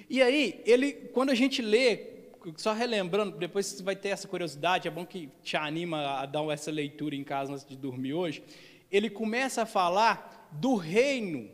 E 0.09 0.21
aí, 0.21 0.61
ele, 0.65 0.93
quando 0.93 1.31
a 1.31 1.35
gente 1.35 1.61
lê, 1.61 2.15
só 2.55 2.73
relembrando, 2.73 3.37
depois 3.37 3.65
você 3.65 3.83
vai 3.83 3.95
ter 3.95 4.09
essa 4.09 4.27
curiosidade, 4.27 4.87
é 4.87 4.91
bom 4.91 5.05
que 5.05 5.29
te 5.43 5.57
anima 5.57 6.19
a 6.19 6.25
dar 6.25 6.47
essa 6.49 6.71
leitura 6.71 7.15
em 7.15 7.23
casa 7.23 7.53
antes 7.53 7.65
de 7.65 7.75
dormir 7.75 8.13
hoje. 8.13 8.43
Ele 8.91 9.09
começa 9.09 9.63
a 9.63 9.65
falar 9.65 10.49
do 10.51 10.75
reino, 10.75 11.49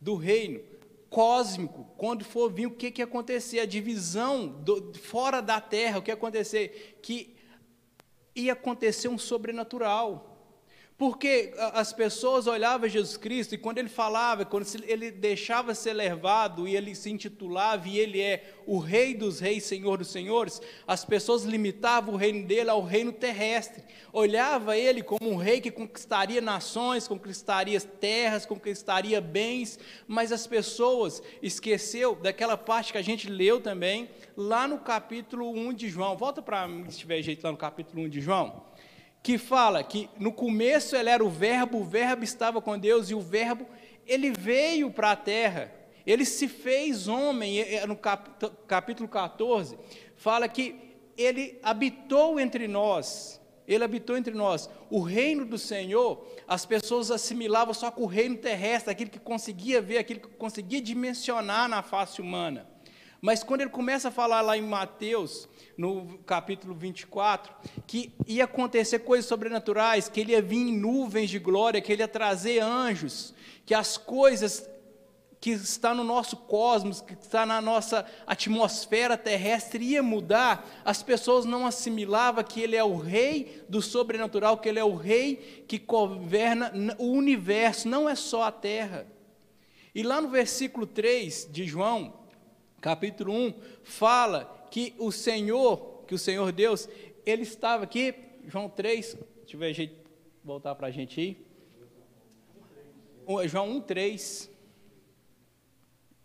do 0.00 0.16
reino 0.16 0.60
cósmico, 1.14 1.86
quando 1.96 2.24
for 2.24 2.50
vir 2.50 2.66
o 2.66 2.72
que, 2.72 2.90
que 2.90 3.00
ia 3.00 3.04
acontecer, 3.04 3.60
a 3.60 3.66
divisão 3.66 4.48
do, 4.48 4.92
fora 4.98 5.40
da 5.40 5.60
terra, 5.60 6.00
o 6.00 6.02
que 6.02 6.10
ia 6.10 6.14
acontecer? 6.14 6.98
Que 7.00 7.36
ia 8.34 8.52
acontecer 8.52 9.06
um 9.06 9.16
sobrenatural. 9.16 10.33
Porque 10.96 11.52
as 11.72 11.92
pessoas 11.92 12.46
olhavam 12.46 12.88
Jesus 12.88 13.16
Cristo 13.16 13.52
e 13.52 13.58
quando 13.58 13.78
ele 13.78 13.88
falava, 13.88 14.44
quando 14.44 14.64
ele 14.84 15.10
deixava 15.10 15.74
ser 15.74 15.92
levado 15.92 16.68
e 16.68 16.76
ele 16.76 16.94
se 16.94 17.10
intitulava 17.10 17.88
e 17.88 17.98
ele 17.98 18.20
é 18.20 18.54
o 18.64 18.78
Rei 18.78 19.12
dos 19.12 19.40
Reis, 19.40 19.64
Senhor 19.64 19.98
dos 19.98 20.12
Senhores, 20.12 20.62
as 20.86 21.04
pessoas 21.04 21.42
limitavam 21.42 22.14
o 22.14 22.16
reino 22.16 22.46
dele 22.46 22.70
ao 22.70 22.80
reino 22.80 23.10
terrestre. 23.10 23.82
Olhava 24.12 24.76
ele 24.76 25.02
como 25.02 25.28
um 25.28 25.34
rei 25.34 25.60
que 25.60 25.72
conquistaria 25.72 26.40
nações, 26.40 27.08
conquistaria 27.08 27.80
terras, 27.80 28.46
conquistaria 28.46 29.20
bens, 29.20 29.80
mas 30.06 30.30
as 30.30 30.46
pessoas 30.46 31.20
esqueceu 31.42 32.14
daquela 32.14 32.56
parte 32.56 32.92
que 32.92 32.98
a 32.98 33.02
gente 33.02 33.28
leu 33.28 33.60
também 33.60 34.08
lá 34.36 34.68
no 34.68 34.78
capítulo 34.78 35.50
1 35.50 35.74
de 35.74 35.88
João. 35.88 36.16
Volta 36.16 36.40
para 36.40 36.68
mim 36.68 36.88
se 36.88 37.00
tiver 37.00 37.20
jeito 37.20 37.42
lá 37.42 37.50
no 37.50 37.58
capítulo 37.58 38.04
1 38.04 38.08
de 38.08 38.20
João 38.20 38.62
que 39.24 39.38
fala 39.38 39.82
que 39.82 40.10
no 40.20 40.30
começo 40.30 40.94
ele 40.94 41.08
era 41.08 41.24
o 41.24 41.30
verbo, 41.30 41.78
o 41.78 41.84
verbo 41.84 42.22
estava 42.22 42.60
com 42.60 42.78
Deus 42.78 43.08
e 43.08 43.14
o 43.14 43.20
verbo 43.22 43.66
ele 44.06 44.30
veio 44.30 44.90
para 44.90 45.12
a 45.12 45.16
terra. 45.16 45.72
Ele 46.06 46.26
se 46.26 46.46
fez 46.46 47.08
homem, 47.08 47.64
no 47.88 47.96
capítulo 48.66 49.08
14, 49.08 49.78
fala 50.14 50.46
que 50.46 50.76
ele 51.16 51.58
habitou 51.62 52.38
entre 52.38 52.68
nós. 52.68 53.40
Ele 53.66 53.82
habitou 53.82 54.14
entre 54.14 54.34
nós. 54.34 54.68
O 54.90 55.00
reino 55.00 55.46
do 55.46 55.56
Senhor, 55.56 56.22
as 56.46 56.66
pessoas 56.66 57.10
assimilavam 57.10 57.72
só 57.72 57.90
com 57.90 58.02
o 58.02 58.06
reino 58.06 58.36
terrestre, 58.36 58.92
aquilo 58.92 59.10
que 59.10 59.18
conseguia 59.18 59.80
ver, 59.80 59.96
aquilo 59.96 60.20
que 60.20 60.28
conseguia 60.28 60.82
dimensionar 60.82 61.66
na 61.66 61.82
face 61.82 62.20
humana. 62.20 62.68
Mas 63.24 63.42
quando 63.42 63.62
ele 63.62 63.70
começa 63.70 64.08
a 64.08 64.10
falar 64.10 64.42
lá 64.42 64.54
em 64.54 64.60
Mateus, 64.60 65.48
no 65.78 66.18
capítulo 66.26 66.74
24, 66.74 67.54
que 67.86 68.12
ia 68.26 68.44
acontecer 68.44 68.98
coisas 68.98 69.24
sobrenaturais, 69.24 70.10
que 70.10 70.20
ele 70.20 70.32
ia 70.32 70.42
vir 70.42 70.58
em 70.58 70.76
nuvens 70.76 71.30
de 71.30 71.38
glória, 71.38 71.80
que 71.80 71.90
ele 71.90 72.02
ia 72.02 72.06
trazer 72.06 72.60
anjos, 72.60 73.32
que 73.64 73.72
as 73.72 73.96
coisas 73.96 74.68
que 75.40 75.52
está 75.52 75.94
no 75.94 76.04
nosso 76.04 76.36
cosmos, 76.36 77.00
que 77.00 77.14
está 77.14 77.46
na 77.46 77.62
nossa 77.62 78.04
atmosfera 78.26 79.16
terrestre 79.16 79.82
ia 79.82 80.02
mudar, 80.02 80.82
as 80.84 81.02
pessoas 81.02 81.46
não 81.46 81.66
assimilavam 81.66 82.44
que 82.44 82.60
ele 82.60 82.76
é 82.76 82.84
o 82.84 82.98
rei 82.98 83.64
do 83.70 83.80
sobrenatural, 83.80 84.58
que 84.58 84.68
ele 84.68 84.78
é 84.78 84.84
o 84.84 84.96
rei 84.96 85.64
que 85.66 85.78
governa 85.78 86.70
o 86.98 87.06
universo, 87.12 87.88
não 87.88 88.06
é 88.06 88.14
só 88.14 88.42
a 88.42 88.52
terra. 88.52 89.06
E 89.94 90.02
lá 90.02 90.20
no 90.20 90.28
versículo 90.28 90.86
3 90.86 91.48
de 91.50 91.64
João, 91.64 92.22
capítulo 92.84 93.32
1, 93.32 93.54
fala 93.82 94.68
que 94.70 94.94
o 94.98 95.10
Senhor, 95.10 96.04
que 96.06 96.14
o 96.14 96.18
Senhor 96.18 96.52
Deus, 96.52 96.86
ele 97.24 97.40
estava 97.40 97.84
aqui, 97.84 98.14
João 98.46 98.68
3, 98.68 99.16
deixa 99.38 99.56
eu 99.56 99.58
ver 99.58 99.72
jeito 99.72 100.10
voltar 100.44 100.74
para 100.74 100.88
a 100.88 100.90
gente 100.90 101.18
aí. 101.18 101.46
João 103.48 103.70
1, 103.70 103.80
3. 103.80 104.50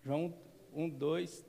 João 0.03 0.33
1, 0.73 0.89
2, 0.89 1.45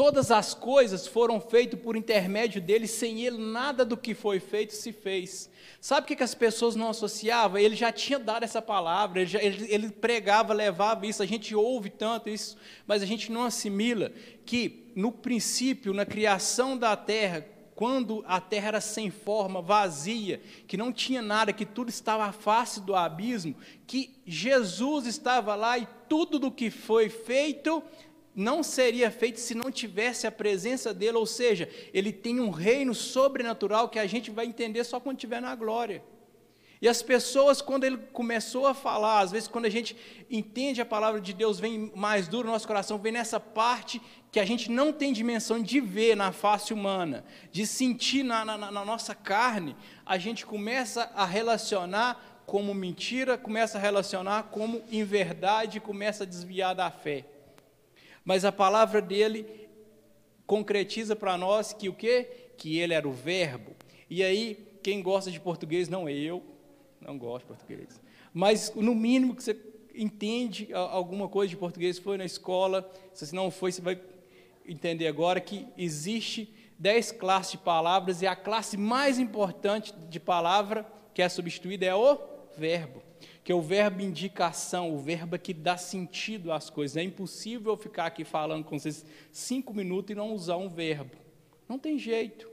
Todas 0.00 0.30
as 0.30 0.54
coisas 0.54 1.06
foram 1.06 1.38
feitas 1.38 1.78
por 1.78 1.94
intermédio 1.94 2.58
dele, 2.58 2.86
sem 2.86 3.20
ele 3.20 3.36
nada 3.36 3.84
do 3.84 3.98
que 3.98 4.14
foi 4.14 4.40
feito 4.40 4.72
se 4.72 4.94
fez. 4.94 5.50
Sabe 5.78 6.10
o 6.10 6.16
que, 6.16 6.22
as 6.22 6.34
pessoas 6.34 6.74
não 6.74 6.88
associavam? 6.88 7.58
Ele 7.58 7.76
já 7.76 7.92
tinha 7.92 8.18
dado 8.18 8.42
essa 8.42 8.62
palavra, 8.62 9.20
ele, 9.20 9.30
já, 9.30 9.42
ele, 9.42 9.66
ele 9.70 9.90
pregava, 9.90 10.54
levava 10.54 11.06
isso, 11.06 11.22
a 11.22 11.26
gente 11.26 11.54
ouve 11.54 11.90
tanto 11.90 12.30
isso, 12.30 12.56
mas 12.86 13.02
a 13.02 13.04
gente 13.04 13.30
não 13.30 13.44
assimila 13.44 14.10
que 14.46 14.90
no 14.96 15.12
princípio, 15.12 15.92
na 15.92 16.06
criação 16.06 16.78
da 16.78 16.96
terra, 16.96 17.46
quando 17.74 18.24
a 18.26 18.40
terra 18.40 18.68
era 18.68 18.80
sem 18.80 19.10
forma, 19.10 19.60
vazia, 19.60 20.40
que 20.66 20.78
não 20.78 20.94
tinha 20.94 21.20
nada, 21.20 21.52
que 21.52 21.66
tudo 21.66 21.90
estava 21.90 22.24
à 22.24 22.32
face 22.32 22.80
do 22.80 22.96
abismo, 22.96 23.54
que 23.86 24.18
Jesus 24.26 25.04
estava 25.04 25.54
lá 25.54 25.76
e 25.76 25.86
tudo 26.08 26.38
do 26.38 26.50
que 26.50 26.70
foi 26.70 27.10
feito 27.10 27.82
não 28.34 28.62
seria 28.62 29.10
feito 29.10 29.40
se 29.40 29.54
não 29.54 29.70
tivesse 29.70 30.26
a 30.26 30.32
presença 30.32 30.94
dele, 30.94 31.16
ou 31.16 31.26
seja, 31.26 31.68
ele 31.92 32.12
tem 32.12 32.40
um 32.40 32.50
reino 32.50 32.94
sobrenatural 32.94 33.88
que 33.88 33.98
a 33.98 34.06
gente 34.06 34.30
vai 34.30 34.46
entender 34.46 34.84
só 34.84 35.00
quando 35.00 35.16
estiver 35.16 35.40
na 35.40 35.54
glória. 35.54 36.02
E 36.82 36.88
as 36.88 37.02
pessoas, 37.02 37.60
quando 37.60 37.84
ele 37.84 37.98
começou 38.10 38.66
a 38.66 38.72
falar, 38.72 39.20
às 39.20 39.30
vezes 39.30 39.46
quando 39.46 39.66
a 39.66 39.70
gente 39.70 39.94
entende 40.30 40.80
a 40.80 40.86
palavra 40.86 41.20
de 41.20 41.34
Deus, 41.34 41.60
vem 41.60 41.92
mais 41.94 42.26
duro 42.26 42.46
no 42.46 42.52
nosso 42.52 42.66
coração, 42.66 42.96
vem 42.96 43.12
nessa 43.12 43.38
parte 43.38 44.00
que 44.32 44.40
a 44.40 44.46
gente 44.46 44.70
não 44.70 44.90
tem 44.90 45.12
dimensão 45.12 45.60
de 45.60 45.78
ver 45.78 46.16
na 46.16 46.32
face 46.32 46.72
humana, 46.72 47.24
de 47.52 47.66
sentir 47.66 48.22
na, 48.22 48.44
na, 48.46 48.56
na 48.56 48.84
nossa 48.84 49.14
carne, 49.14 49.76
a 50.06 50.16
gente 50.16 50.46
começa 50.46 51.10
a 51.14 51.26
relacionar 51.26 52.42
como 52.46 52.72
mentira, 52.72 53.36
começa 53.36 53.76
a 53.76 53.80
relacionar 53.80 54.44
como 54.44 54.82
inverdade, 54.90 55.80
começa 55.80 56.24
a 56.24 56.26
desviar 56.26 56.74
da 56.74 56.90
fé. 56.90 57.26
Mas 58.24 58.44
a 58.44 58.52
palavra 58.52 59.00
dele 59.00 59.46
concretiza 60.46 61.14
para 61.14 61.36
nós 61.38 61.72
que 61.72 61.88
o 61.88 61.94
quê? 61.94 62.52
Que 62.56 62.78
ele 62.78 62.94
era 62.94 63.08
o 63.08 63.12
verbo. 63.12 63.72
E 64.08 64.22
aí, 64.22 64.66
quem 64.82 65.02
gosta 65.02 65.30
de 65.30 65.40
português, 65.40 65.88
não 65.88 66.08
é 66.08 66.12
eu, 66.12 66.42
não 67.00 67.16
gosto 67.16 67.42
de 67.42 67.46
português. 67.46 68.00
Mas, 68.32 68.72
no 68.74 68.94
mínimo, 68.94 69.34
que 69.34 69.42
você 69.42 69.56
entende 69.94 70.72
alguma 70.72 71.28
coisa 71.28 71.50
de 71.50 71.56
português, 71.56 71.98
foi 71.98 72.16
na 72.16 72.24
escola, 72.24 72.90
se 73.12 73.34
não 73.34 73.50
foi, 73.50 73.72
você 73.72 73.80
vai 73.80 74.00
entender 74.66 75.06
agora 75.06 75.40
que 75.40 75.66
existe 75.76 76.52
dez 76.78 77.12
classes 77.12 77.52
de 77.52 77.58
palavras 77.58 78.22
e 78.22 78.26
a 78.26 78.36
classe 78.36 78.76
mais 78.76 79.18
importante 79.18 79.92
de 79.92 80.20
palavra 80.20 80.86
que 81.12 81.20
é 81.20 81.28
substituída 81.28 81.84
é 81.84 81.94
o 81.94 82.18
verbo 82.56 83.02
que 83.42 83.52
o 83.52 83.60
verbo 83.60 84.02
indicação, 84.02 84.94
o 84.94 84.98
verbo 84.98 85.38
que 85.38 85.52
dá 85.54 85.76
sentido 85.76 86.52
às 86.52 86.70
coisas. 86.70 86.96
É 86.96 87.02
impossível 87.02 87.76
ficar 87.76 88.06
aqui 88.06 88.24
falando 88.24 88.64
com 88.64 88.78
vocês 88.78 89.04
cinco 89.32 89.74
minutos 89.74 90.12
e 90.12 90.14
não 90.14 90.32
usar 90.32 90.56
um 90.56 90.68
verbo. 90.68 91.16
Não 91.68 91.78
tem 91.78 91.98
jeito. 91.98 92.48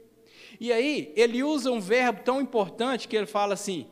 E 0.59 0.71
aí, 0.71 1.11
ele 1.15 1.43
usa 1.43 1.71
um 1.71 1.79
verbo 1.79 2.21
tão 2.23 2.41
importante 2.41 3.07
que 3.07 3.15
ele 3.15 3.25
fala 3.25 3.53
assim: 3.53 3.87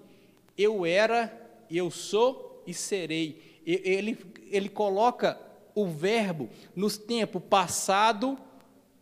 eu 0.58 0.86
era, 0.86 1.32
eu 1.70 1.92
sou 1.92 2.64
e 2.66 2.74
serei. 2.74 3.62
Ele, 3.66 4.18
ele 4.52 4.70
coloca 4.70 5.40
o 5.74 5.88
verbo 5.88 6.50
nos 6.76 6.98
tempos 6.98 7.42
passado, 7.50 8.38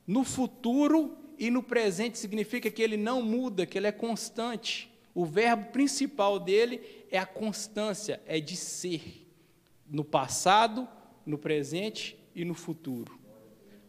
no 0.08 0.24
futuro 0.24 1.15
e 1.38 1.51
no 1.51 1.62
presente, 1.62 2.18
significa 2.18 2.70
que 2.72 2.82
ele 2.82 2.98
não 2.98 3.22
muda, 3.22 3.65
que 3.65 3.77
ele 3.77 3.88
é 3.88 3.92
constante. 3.92 4.92
O 5.13 5.25
verbo 5.25 5.72
principal 5.72 6.39
dele 6.39 6.82
é 7.13 7.20
a 7.20 7.27
constância, 7.27 8.20
é 8.25 8.39
de 8.39 8.58
ser, 8.58 9.27
no 9.88 10.03
passado, 10.03 10.88
no 11.24 11.38
presente 11.38 12.17
e 12.34 12.43
no 12.43 12.55
futuro. 12.55 13.20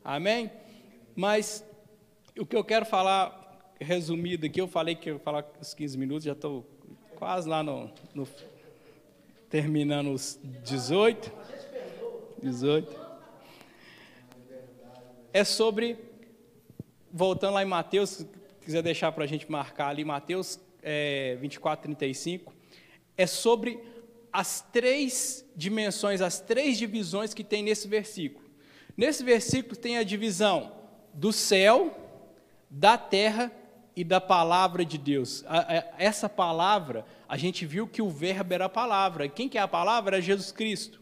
Amém? 0.04 0.50
Mas 1.16 1.64
o 2.38 2.45
que 2.45 2.54
eu 2.54 2.62
quero 2.62 2.85
falar, 2.85 3.73
resumido 3.81 4.45
aqui, 4.45 4.61
eu 4.61 4.69
falei 4.69 4.95
que 4.95 5.09
eu 5.09 5.14
ia 5.14 5.21
falar 5.21 5.50
uns 5.59 5.73
15 5.73 5.97
minutos, 5.97 6.25
já 6.25 6.33
estou 6.33 6.69
quase 7.16 7.49
lá 7.49 7.62
no, 7.62 7.90
no 8.14 8.28
terminando 9.49 10.12
os 10.12 10.38
18. 10.62 11.33
18. 12.43 13.00
É 15.33 15.45
sobre, 15.45 15.97
voltando 17.11 17.54
lá 17.54 17.62
em 17.62 17.66
Mateus, 17.66 18.11
se 18.11 18.28
quiser 18.61 18.83
deixar 18.83 19.12
para 19.12 19.25
a 19.25 19.26
gente 19.26 19.50
marcar 19.50 19.88
ali, 19.88 20.04
Mateus 20.04 20.61
é, 20.83 21.38
24, 21.40 21.85
35, 21.85 22.53
é 23.16 23.26
sobre 23.26 23.80
as 24.33 24.61
três 24.61 25.44
dimensões, 25.54 26.21
as 26.21 26.40
três 26.40 26.76
divisões 26.76 27.33
que 27.33 27.44
tem 27.44 27.62
nesse 27.62 27.87
versículo. 27.87 28.44
Nesse 28.97 29.23
versículo 29.23 29.76
tem 29.76 29.99
a 29.99 30.02
divisão 30.02 30.73
do 31.12 31.33
céu, 31.33 31.97
da 32.68 32.99
terra 32.99 33.52
e 33.94 34.02
da 34.02 34.21
palavra 34.21 34.85
de 34.85 34.99
Deus. 34.99 35.44
Essa 35.97 36.28
palavra, 36.28 37.06
a 37.28 37.37
gente 37.37 37.64
viu 37.64 37.87
que 37.87 38.02
o 38.02 38.11
verbo 38.11 38.52
era 38.52 38.64
a 38.64 38.68
palavra. 38.68 39.28
Quem 39.28 39.49
que 39.49 39.56
é 39.56 39.61
a 39.61 39.68
palavra? 39.68 40.18
É 40.18 40.21
Jesus 40.21 40.50
Cristo. 40.50 41.00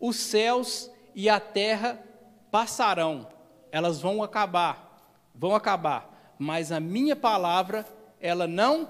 Os 0.00 0.16
céus 0.16 0.90
e 1.14 1.28
a 1.28 1.38
terra 1.38 2.02
passarão, 2.50 3.28
elas 3.70 4.00
vão 4.00 4.22
acabar, 4.22 5.00
vão 5.32 5.54
acabar, 5.54 6.34
mas 6.38 6.72
a 6.72 6.80
minha 6.80 7.14
palavra, 7.14 7.86
ela 8.20 8.48
não 8.48 8.88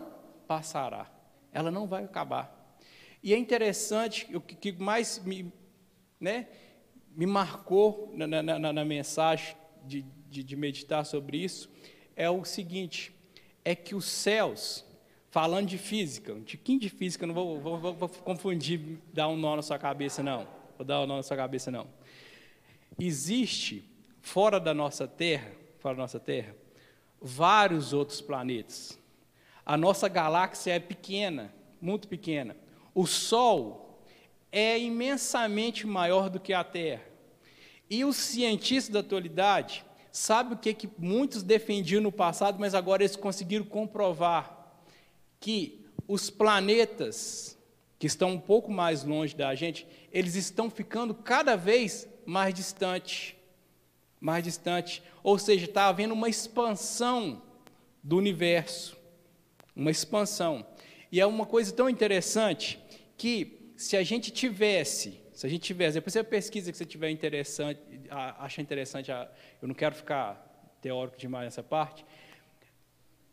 passará, 0.48 1.06
ela 1.52 1.70
não 1.70 1.86
vai 1.86 2.04
acabar. 2.04 2.61
E 3.22 3.32
é 3.32 3.38
interessante, 3.38 4.26
o 4.34 4.40
que 4.40 4.72
mais 4.72 5.22
me, 5.24 5.52
né, 6.20 6.48
me 7.14 7.26
marcou 7.26 8.12
na, 8.14 8.26
na, 8.26 8.72
na, 8.72 8.84
mensagem 8.84 9.54
de, 9.84 10.04
de, 10.28 10.42
de 10.42 10.56
meditar 10.56 11.06
sobre 11.06 11.38
isso, 11.38 11.70
é 12.16 12.28
o 12.28 12.44
seguinte: 12.44 13.12
é 13.64 13.74
que 13.74 13.94
os 13.94 14.06
céus, 14.06 14.84
falando 15.30 15.68
de 15.68 15.78
física, 15.78 16.32
um 16.32 16.42
tiquinho 16.42 16.80
de 16.80 16.88
física, 16.88 17.26
não 17.26 17.34
vou, 17.34 17.60
vou, 17.60 17.78
vou, 17.78 17.94
vou, 17.94 18.08
confundir, 18.08 18.98
dar 19.12 19.28
um 19.28 19.36
nó 19.36 19.54
na 19.54 19.62
sua 19.62 19.78
cabeça, 19.78 20.22
não. 20.22 20.48
Vou 20.76 20.84
dar 20.84 21.00
um 21.00 21.06
nó 21.06 21.16
na 21.16 21.22
sua 21.22 21.36
cabeça, 21.36 21.70
não. 21.70 21.86
Existe, 22.98 23.84
fora 24.20 24.58
da 24.58 24.74
nossa 24.74 25.06
Terra, 25.06 25.52
fora 25.78 25.94
da 25.94 26.02
nossa 26.02 26.20
Terra, 26.20 26.54
vários 27.20 27.92
outros 27.92 28.20
planetas. 28.20 28.98
A 29.64 29.76
nossa 29.76 30.08
galáxia 30.08 30.72
é 30.72 30.80
pequena, 30.80 31.54
muito 31.80 32.08
pequena. 32.08 32.56
O 32.94 33.06
Sol 33.06 34.02
é 34.50 34.78
imensamente 34.78 35.86
maior 35.86 36.28
do 36.28 36.40
que 36.40 36.52
a 36.52 36.62
Terra. 36.62 37.02
E 37.88 38.04
os 38.04 38.16
cientistas 38.16 38.92
da 38.92 39.00
atualidade 39.00 39.84
Sabe 40.12 40.52
o 40.52 40.58
que, 40.58 40.74
que 40.74 40.90
muitos 40.98 41.42
defendiam 41.42 42.02
no 42.02 42.12
passado, 42.12 42.60
mas 42.60 42.74
agora 42.74 43.02
eles 43.02 43.16
conseguiram 43.16 43.64
comprovar? 43.64 44.76
Que 45.40 45.86
os 46.06 46.28
planetas 46.28 47.58
que 47.98 48.06
estão 48.06 48.32
um 48.32 48.38
pouco 48.38 48.70
mais 48.70 49.04
longe 49.04 49.34
da 49.34 49.54
gente, 49.54 49.86
eles 50.12 50.34
estão 50.34 50.68
ficando 50.68 51.14
cada 51.14 51.56
vez 51.56 52.06
mais 52.26 52.52
distante, 52.52 53.38
mais 54.20 54.44
distante. 54.44 55.02
Ou 55.22 55.38
seja, 55.38 55.64
está 55.64 55.86
havendo 55.86 56.12
uma 56.12 56.28
expansão 56.28 57.40
do 58.02 58.18
universo, 58.18 58.98
uma 59.74 59.90
expansão. 59.90 60.66
E 61.10 61.22
é 61.22 61.26
uma 61.26 61.46
coisa 61.46 61.72
tão 61.72 61.88
interessante 61.88 62.78
que 63.22 63.72
se 63.76 63.96
a 63.96 64.02
gente 64.02 64.32
tivesse 64.32 65.22
se 65.32 65.46
a 65.46 65.48
gente 65.48 65.62
tivesse, 65.62 65.94
depois 65.94 66.12
você 66.12 66.22
pesquisa 66.22 66.70
que 66.70 66.76
você 66.76 66.84
tiver 66.84 67.10
interessante, 67.10 67.80
acha 68.10 68.60
interessante, 68.60 69.10
eu 69.10 69.66
não 69.66 69.74
quero 69.74 69.94
ficar 69.94 70.34
teórico 70.80 71.16
demais 71.16 71.46
nessa 71.46 71.62
parte, 71.62 72.04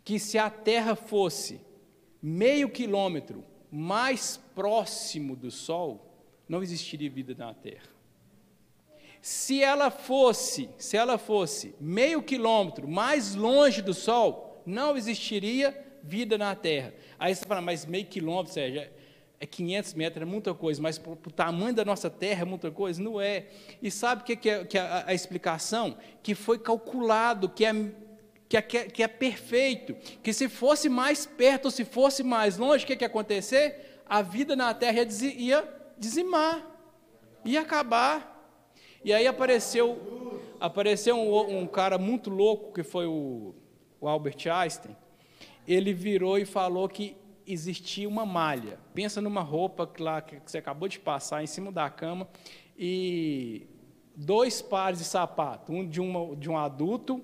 que 0.04 0.18
se 0.18 0.38
a 0.38 0.50
Terra 0.50 0.96
fosse 0.96 1.60
meio 2.22 2.70
quilômetro 2.70 3.44
mais 3.70 4.38
próximo 4.56 5.36
do 5.36 5.52
Sol, 5.52 6.24
não 6.48 6.64
existiria 6.64 7.10
vida 7.10 7.36
na 7.38 7.54
Terra. 7.54 7.90
Se 9.22 9.62
ela 9.62 9.92
fosse, 9.92 10.70
se 10.78 10.96
ela 10.96 11.18
fosse 11.18 11.76
meio 11.82 12.24
quilômetro 12.24 12.88
mais 12.88 13.36
longe 13.36 13.82
do 13.82 13.94
Sol, 13.94 14.64
não 14.66 14.96
existiria 14.96 16.00
vida 16.02 16.38
na 16.38 16.56
Terra. 16.56 16.94
Aí 17.20 17.36
você 17.36 17.46
fala, 17.46 17.62
mas 17.62 17.86
meio 17.86 18.06
quilômetro, 18.06 18.54
seja, 18.54 18.90
é 19.40 19.46
500 19.46 19.94
metros, 19.94 20.22
é 20.22 20.26
muita 20.26 20.54
coisa, 20.54 20.82
mas 20.82 20.98
para 20.98 21.12
o 21.14 21.32
tamanho 21.32 21.74
da 21.74 21.86
nossa 21.86 22.10
terra 22.10 22.42
é 22.42 22.46
muita 22.46 22.70
coisa? 22.70 23.02
Não 23.02 23.22
é. 23.22 23.46
E 23.82 23.90
sabe 23.90 24.22
o 24.22 24.26
que, 24.26 24.36
que 24.36 24.50
é, 24.50 24.66
que 24.66 24.78
é 24.78 24.82
a, 24.82 25.06
a, 25.08 25.14
explicação? 25.14 25.98
Que 26.22 26.36
foi 26.36 26.60
calculado, 26.60 27.48
que 27.48 27.66
é, 27.66 27.74
que, 28.50 28.58
é, 28.58 28.62
que 28.62 29.02
é 29.02 29.08
perfeito, 29.08 29.96
que 30.22 30.34
se 30.34 30.50
fosse 30.50 30.90
mais 30.90 31.26
perto 31.26 31.66
ou 31.66 31.72
se 31.72 31.86
fosse 31.86 32.22
mais 32.22 32.58
longe, 32.58 32.84
o 32.84 32.88
que, 32.88 32.98
que 32.98 33.04
ia 33.04 33.08
acontecer? 33.08 34.02
A 34.06 34.22
vida 34.22 34.56
na 34.56 34.74
terra 34.74 35.08
ia 35.22 35.68
dizimar, 35.98 36.68
ia 37.46 37.62
acabar. 37.62 38.36
E 39.06 39.14
aí 39.14 39.26
apareceu, 39.26 40.42
apareceu 40.60 41.16
um, 41.16 41.62
um 41.62 41.68
cara 41.68 41.98
muito 41.98 42.30
louco, 42.30 42.74
que 42.74 42.84
foi 42.84 43.06
o, 43.06 43.56
o 44.02 44.08
Albert 44.08 44.52
Einstein, 44.52 44.98
ele 45.66 45.94
virou 45.94 46.38
e 46.38 46.44
falou 46.44 46.90
que 46.90 47.16
existia 47.52 48.08
uma 48.08 48.26
malha. 48.26 48.80
Pensa 48.94 49.20
numa 49.20 49.42
roupa 49.42 49.90
lá 50.00 50.22
que 50.22 50.40
você 50.46 50.60
acabou 50.60 50.88
de 50.88 51.00
passar 51.00 51.44
em 51.44 51.48
cima 51.48 51.72
da 51.72 51.90
cama 51.90 52.28
e 52.78 53.68
dois 54.16 54.62
pares 54.62 55.00
de 55.00 55.06
sapato, 55.06 55.72
um 55.72 55.88
de, 55.88 56.00
uma, 56.00 56.36
de 56.36 56.50
um 56.50 56.58
adulto, 56.58 57.24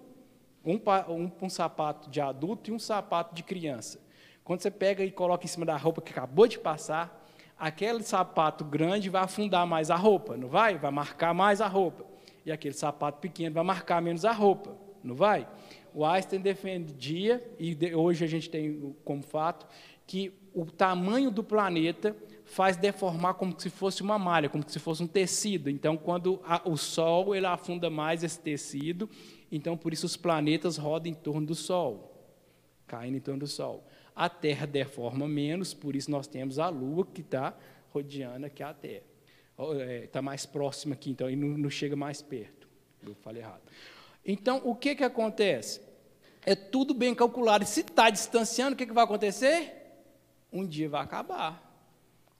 um, 0.65 0.79
um, 1.09 1.31
um 1.41 1.49
sapato 1.49 2.09
de 2.09 2.19
adulto 2.19 2.71
e 2.71 2.73
um 2.73 2.79
sapato 2.79 3.35
de 3.35 3.43
criança. 3.43 4.03
Quando 4.43 4.61
você 4.61 4.71
pega 4.71 5.03
e 5.03 5.11
coloca 5.11 5.45
em 5.45 5.47
cima 5.47 5.65
da 5.65 5.77
roupa 5.77 6.01
que 6.01 6.11
acabou 6.11 6.47
de 6.47 6.57
passar, 6.57 7.23
aquele 7.57 8.03
sapato 8.03 8.63
grande 8.65 9.09
vai 9.09 9.23
afundar 9.23 9.65
mais 9.67 9.89
a 9.89 9.95
roupa, 9.95 10.35
não 10.35 10.47
vai? 10.47 10.77
Vai 10.77 10.91
marcar 10.91 11.33
mais 11.33 11.61
a 11.61 11.67
roupa. 11.67 12.05
E 12.45 12.51
aquele 12.51 12.75
sapato 12.75 13.19
pequeno 13.19 13.55
vai 13.55 13.63
marcar 13.63 14.01
menos 14.01 14.23
a 14.23 14.31
roupa, 14.31 14.75
não 15.03 15.15
vai? 15.15 15.47
O 15.93 16.05
Einstein 16.05 16.41
defendia, 16.41 17.41
e 17.57 17.95
hoje 17.95 18.23
a 18.25 18.27
gente 18.27 18.49
tem 18.49 18.95
como 19.03 19.23
fato, 19.23 19.65
que 20.07 20.33
o 20.53 20.65
tamanho 20.65 21.29
do 21.29 21.43
planeta 21.43 22.15
faz 22.45 22.77
deformar 22.77 23.33
como 23.33 23.59
se 23.59 23.69
fosse 23.69 24.01
uma 24.01 24.17
malha, 24.19 24.47
como 24.47 24.63
se 24.67 24.79
fosse 24.79 25.03
um 25.03 25.07
tecido. 25.07 25.69
Então, 25.69 25.97
quando 25.97 26.39
a, 26.45 26.61
o 26.67 26.77
Sol 26.77 27.35
ele 27.35 27.45
afunda 27.45 27.89
mais 27.89 28.23
esse 28.23 28.39
tecido, 28.39 29.09
então 29.51 29.75
por 29.75 29.91
isso 29.91 30.05
os 30.05 30.15
planetas 30.15 30.77
rodam 30.77 31.11
em 31.11 31.15
torno 31.15 31.47
do 31.47 31.55
Sol, 31.55 32.13
caindo 32.87 33.17
em 33.17 33.19
torno 33.19 33.41
do 33.41 33.47
Sol. 33.47 33.83
A 34.15 34.29
Terra 34.29 34.65
deforma 34.65 35.27
menos, 35.27 35.73
por 35.73 35.95
isso 35.95 36.09
nós 36.09 36.27
temos 36.27 36.59
a 36.59 36.69
Lua 36.69 37.05
que 37.05 37.21
está 37.21 37.57
rodeando 37.91 38.45
aqui 38.45 38.63
a 38.63 38.73
Terra. 38.73 39.03
Está 40.03 40.19
é, 40.19 40.21
mais 40.21 40.45
próxima 40.45 40.93
aqui, 40.93 41.09
então, 41.09 41.29
e 41.29 41.35
não, 41.35 41.57
não 41.57 41.69
chega 41.69 41.95
mais 41.95 42.21
perto. 42.21 42.67
Eu 43.05 43.15
falei 43.15 43.41
errado. 43.41 43.61
Então, 44.25 44.61
o 44.63 44.75
que, 44.75 44.95
que 44.95 45.03
acontece? 45.03 45.81
É 46.45 46.55
tudo 46.55 46.93
bem 46.93 47.13
calculado. 47.13 47.65
Se 47.65 47.81
está 47.81 48.09
distanciando, 48.09 48.73
o 48.73 48.77
que, 48.77 48.85
que 48.85 48.93
vai 48.93 49.03
acontecer? 49.03 49.84
Um 50.55 50.65
dia 50.65 50.87
vai 50.87 51.01
acabar. 51.01 51.61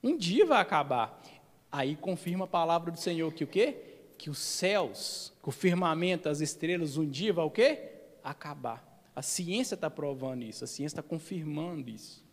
Um 0.02 0.16
dia 0.16 0.46
vai 0.46 0.62
acabar. 0.62 1.22
Aí 1.70 1.98
confirma 1.98 2.46
a 2.46 2.48
palavra 2.48 2.90
do 2.90 2.98
Senhor 2.98 3.34
que 3.34 3.44
o 3.44 3.48
quê? 3.48 3.76
Que 4.18 4.30
os 4.30 4.38
céus, 4.38 5.34
que 5.44 5.50
o 5.50 5.52
firmamento, 5.52 6.30
as 6.30 6.40
estrelas, 6.40 6.96
um 6.96 7.06
dia 7.06 7.34
vai 7.34 7.44
o 7.44 7.52
quê? 7.52 7.92
Acabar. 8.24 9.02
A 9.14 9.22
ciência 9.22 9.76
está 9.76 9.90
provando 9.90 10.44
isso, 10.44 10.64
a 10.64 10.68
ciência 10.68 11.00
está 11.00 11.04
confirmando 11.04 11.90
isso. 11.90 12.24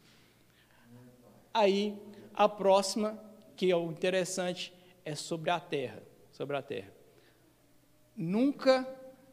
Aí, 1.52 2.00
a 2.32 2.48
próxima, 2.48 3.18
que 3.56 3.70
é 3.70 3.76
o 3.76 3.90
interessante, 3.90 4.72
é 5.04 5.16
sobre 5.16 5.50
a 5.50 5.58
terra. 5.58 6.02
Sobre 6.30 6.56
a 6.56 6.62
terra. 6.62 6.92
Nunca 8.16 8.88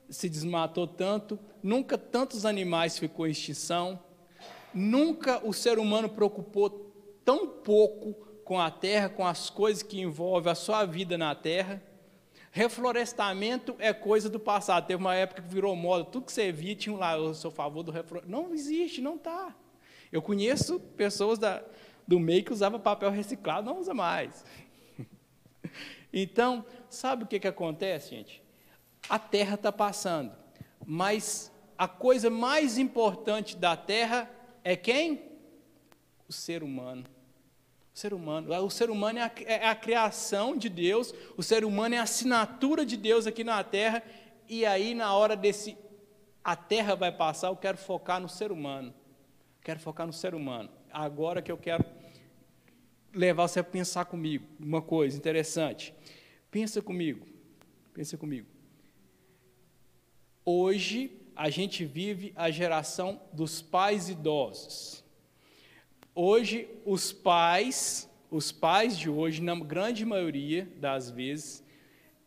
se 0.10 0.28
desmatou 0.28 0.88
tanto, 0.88 1.40
nunca 1.62 1.98
tantos 1.98 2.44
animais 2.46 2.98
ficou 2.98 3.28
em 3.28 3.32
extinção, 3.32 4.00
Nunca 4.74 5.46
o 5.46 5.54
ser 5.54 5.80
humano 5.80 6.10
preocupou 6.10 6.92
tão 7.26 7.48
pouco 7.48 8.14
com 8.44 8.60
a 8.60 8.72
terra, 8.72 9.10
com 9.10 9.26
as 9.26 9.50
coisas 9.50 9.84
que 9.84 10.02
envolvem 10.02 10.52
a 10.52 10.56
sua 10.56 10.86
vida 10.86 11.18
na 11.18 11.36
terra. 11.36 11.84
Reflorestamento 12.52 13.76
é 13.78 13.94
coisa 13.94 14.28
do 14.30 14.40
passado. 14.40 14.88
Teve 14.88 15.00
uma 15.00 15.14
época 15.14 15.42
que 15.42 15.48
virou 15.48 15.76
moda, 15.76 16.06
tudo 16.06 16.26
que 16.26 16.32
você 16.32 16.52
via 16.52 16.76
tinha 16.76 16.96
lá 16.96 17.16
o 17.16 17.34
seu 17.34 17.52
favor 17.52 17.84
do 17.84 17.92
reflorestamento. 17.92 18.42
Não 18.42 18.54
existe, 18.54 19.02
não 19.02 19.16
está. 19.16 19.56
Eu 20.12 20.22
conheço 20.22 20.80
pessoas 20.80 21.38
da, 21.38 21.64
do 22.08 22.20
meio 22.20 22.44
que 22.44 22.52
usavam 22.52 22.80
papel 22.80 23.12
reciclado, 23.12 23.70
não 23.70 23.80
usa 23.80 23.94
mais. 23.94 24.44
Então, 26.12 26.66
sabe 26.90 27.24
o 27.24 27.28
que, 27.28 27.40
que 27.40 27.48
acontece, 27.48 28.16
gente? 28.16 28.42
A 29.08 29.20
terra 29.20 29.54
está 29.54 29.72
passando, 29.72 30.32
mas 30.84 31.52
a 31.78 31.88
coisa 31.88 32.32
mais 32.32 32.80
importante 32.80 33.56
da 33.56 33.78
terra 33.78 34.28
é 34.64 34.76
quem? 34.76 35.22
O 36.28 36.34
ser 36.34 36.64
humano. 36.64 37.06
O 37.94 37.98
ser 37.98 38.14
humano. 38.14 38.54
O 38.64 38.70
ser 38.70 38.90
humano 38.90 39.20
é 39.20 39.24
a, 39.24 39.32
é 39.46 39.68
a 39.68 39.76
criação 39.76 40.56
de 40.56 40.70
Deus, 40.70 41.14
o 41.36 41.44
ser 41.44 41.66
humano 41.66 41.96
é 41.96 41.98
a 41.98 42.04
assinatura 42.04 42.86
de 42.86 42.96
Deus 42.96 43.28
aqui 43.28 43.44
na 43.44 43.64
terra, 43.64 44.04
e 44.48 44.66
aí, 44.66 44.96
na 44.96 45.14
hora 45.14 45.36
desse. 45.36 45.78
A 46.44 46.56
terra 46.56 46.96
vai 46.96 47.12
passar, 47.12 47.50
eu 47.50 47.56
quero 47.56 47.78
focar 47.78 48.20
no 48.20 48.28
ser 48.30 48.52
humano. 48.52 48.94
Quero 49.62 49.80
focar 49.80 50.08
no 50.08 50.14
ser 50.14 50.34
humano. 50.34 50.70
Agora 50.92 51.42
que 51.42 51.52
eu 51.52 51.58
quero 51.58 51.86
levar 53.14 53.48
você 53.48 53.60
a 53.60 53.64
pensar 53.64 54.06
comigo 54.06 54.48
uma 54.60 54.82
coisa 54.82 55.18
interessante. 55.18 55.94
Pensa 56.50 56.82
comigo, 56.82 57.28
pensa 57.94 58.18
comigo. 58.18 58.48
Hoje 60.44 61.19
a 61.40 61.50
gente 61.50 61.86
vive 61.86 62.34
a 62.36 62.52
geração 62.52 63.22
dos 63.32 63.62
pais 63.62 64.10
idosos. 64.10 65.02
Hoje 66.14 66.68
os 66.86 67.14
pais, 67.14 68.10
os 68.30 68.52
pais 68.52 68.98
de 68.98 69.10
hoje, 69.10 69.42
na 69.42 69.56
grande 69.56 70.06
maioria 70.06 70.70
das 70.76 71.10
vezes, 71.10 71.64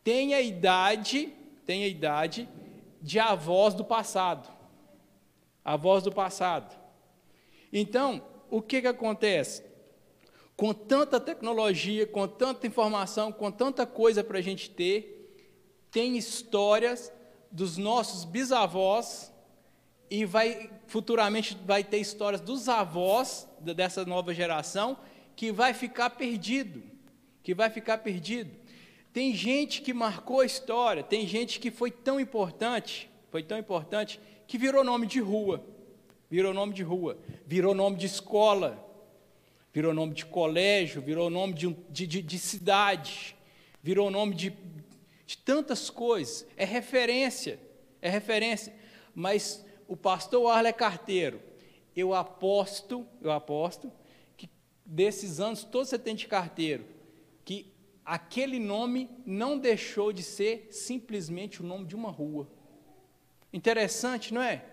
têm 0.03 0.33
a 0.33 0.41
idade, 0.41 1.31
têm 1.63 1.83
a 1.83 1.87
idade 1.87 2.49
de 3.03 3.19
avós 3.19 3.75
do 3.75 3.85
passado. 3.85 4.51
Avós 5.63 6.01
do 6.01 6.11
passado. 6.11 6.75
Então, 7.71 8.19
o 8.49 8.63
que, 8.63 8.81
que 8.81 8.87
acontece? 8.87 9.63
Com 10.57 10.73
tanta 10.73 11.19
tecnologia, 11.19 12.07
com 12.07 12.27
tanta 12.27 12.65
informação, 12.65 13.31
com 13.31 13.51
tanta 13.51 13.85
coisa 13.85 14.23
para 14.23 14.39
a 14.39 14.41
gente 14.41 14.71
ter, 14.71 15.37
tem 15.91 16.17
histórias 16.17 17.13
dos 17.53 17.77
nossos 17.77 18.25
bisavós 18.25 19.31
e 20.09 20.25
vai 20.25 20.69
futuramente 20.87 21.57
vai 21.65 21.85
ter 21.85 21.99
histórias 21.99 22.41
dos 22.41 22.67
avós 22.67 23.47
dessa 23.61 24.03
nova 24.03 24.33
geração 24.33 24.97
que 25.35 25.51
vai 25.51 25.73
ficar 25.73 26.09
perdido, 26.09 26.83
que 27.41 27.53
vai 27.53 27.69
ficar 27.69 27.99
perdido. 27.99 28.51
Tem 29.13 29.33
gente 29.33 29.81
que 29.81 29.93
marcou 29.93 30.41
a 30.41 30.45
história, 30.45 31.01
tem 31.01 31.25
gente 31.25 31.59
que 31.59 31.71
foi 31.71 31.91
tão 31.91 32.19
importante, 32.19 33.09
foi 33.31 33.41
tão 33.41 33.57
importante 33.57 34.19
que 34.45 34.57
virou 34.57 34.83
nome 34.83 35.07
de 35.07 35.21
rua 35.21 35.63
virou 36.33 36.51
nome 36.51 36.73
de 36.73 36.81
rua, 36.81 37.15
virou 37.45 37.75
nome 37.75 37.95
de 37.95 38.07
escola, 38.07 38.83
virou 39.71 39.93
nome 39.93 40.15
de 40.15 40.25
colégio, 40.25 40.99
virou 40.99 41.29
nome 41.29 41.53
de, 41.53 41.77
de, 41.91 42.07
de, 42.07 42.21
de 42.23 42.39
cidade, 42.39 43.35
virou 43.83 44.09
nome 44.09 44.33
de, 44.33 44.51
de 45.33 45.37
tantas 45.39 45.89
coisas. 45.89 46.45
É 46.55 46.63
referência, 46.63 47.59
é 48.01 48.09
referência. 48.09 48.73
Mas 49.13 49.65
o 49.87 49.97
pastor 49.97 50.49
Arle 50.49 50.71
Carteiro, 50.71 51.41
eu 51.95 52.13
aposto, 52.13 53.05
eu 53.21 53.31
aposto, 53.31 53.91
que 54.37 54.49
desses 54.85 55.39
anos 55.39 55.63
todos 55.63 55.89
você 55.89 55.97
tem 55.97 56.15
de 56.15 56.27
carteiro, 56.27 56.85
que 57.43 57.73
aquele 58.05 58.59
nome 58.59 59.09
não 59.25 59.57
deixou 59.57 60.13
de 60.13 60.23
ser 60.23 60.67
simplesmente 60.71 61.61
o 61.61 61.65
nome 61.65 61.85
de 61.85 61.95
uma 61.95 62.11
rua. 62.11 62.47
Interessante, 63.51 64.33
não 64.33 64.41
é? 64.41 64.63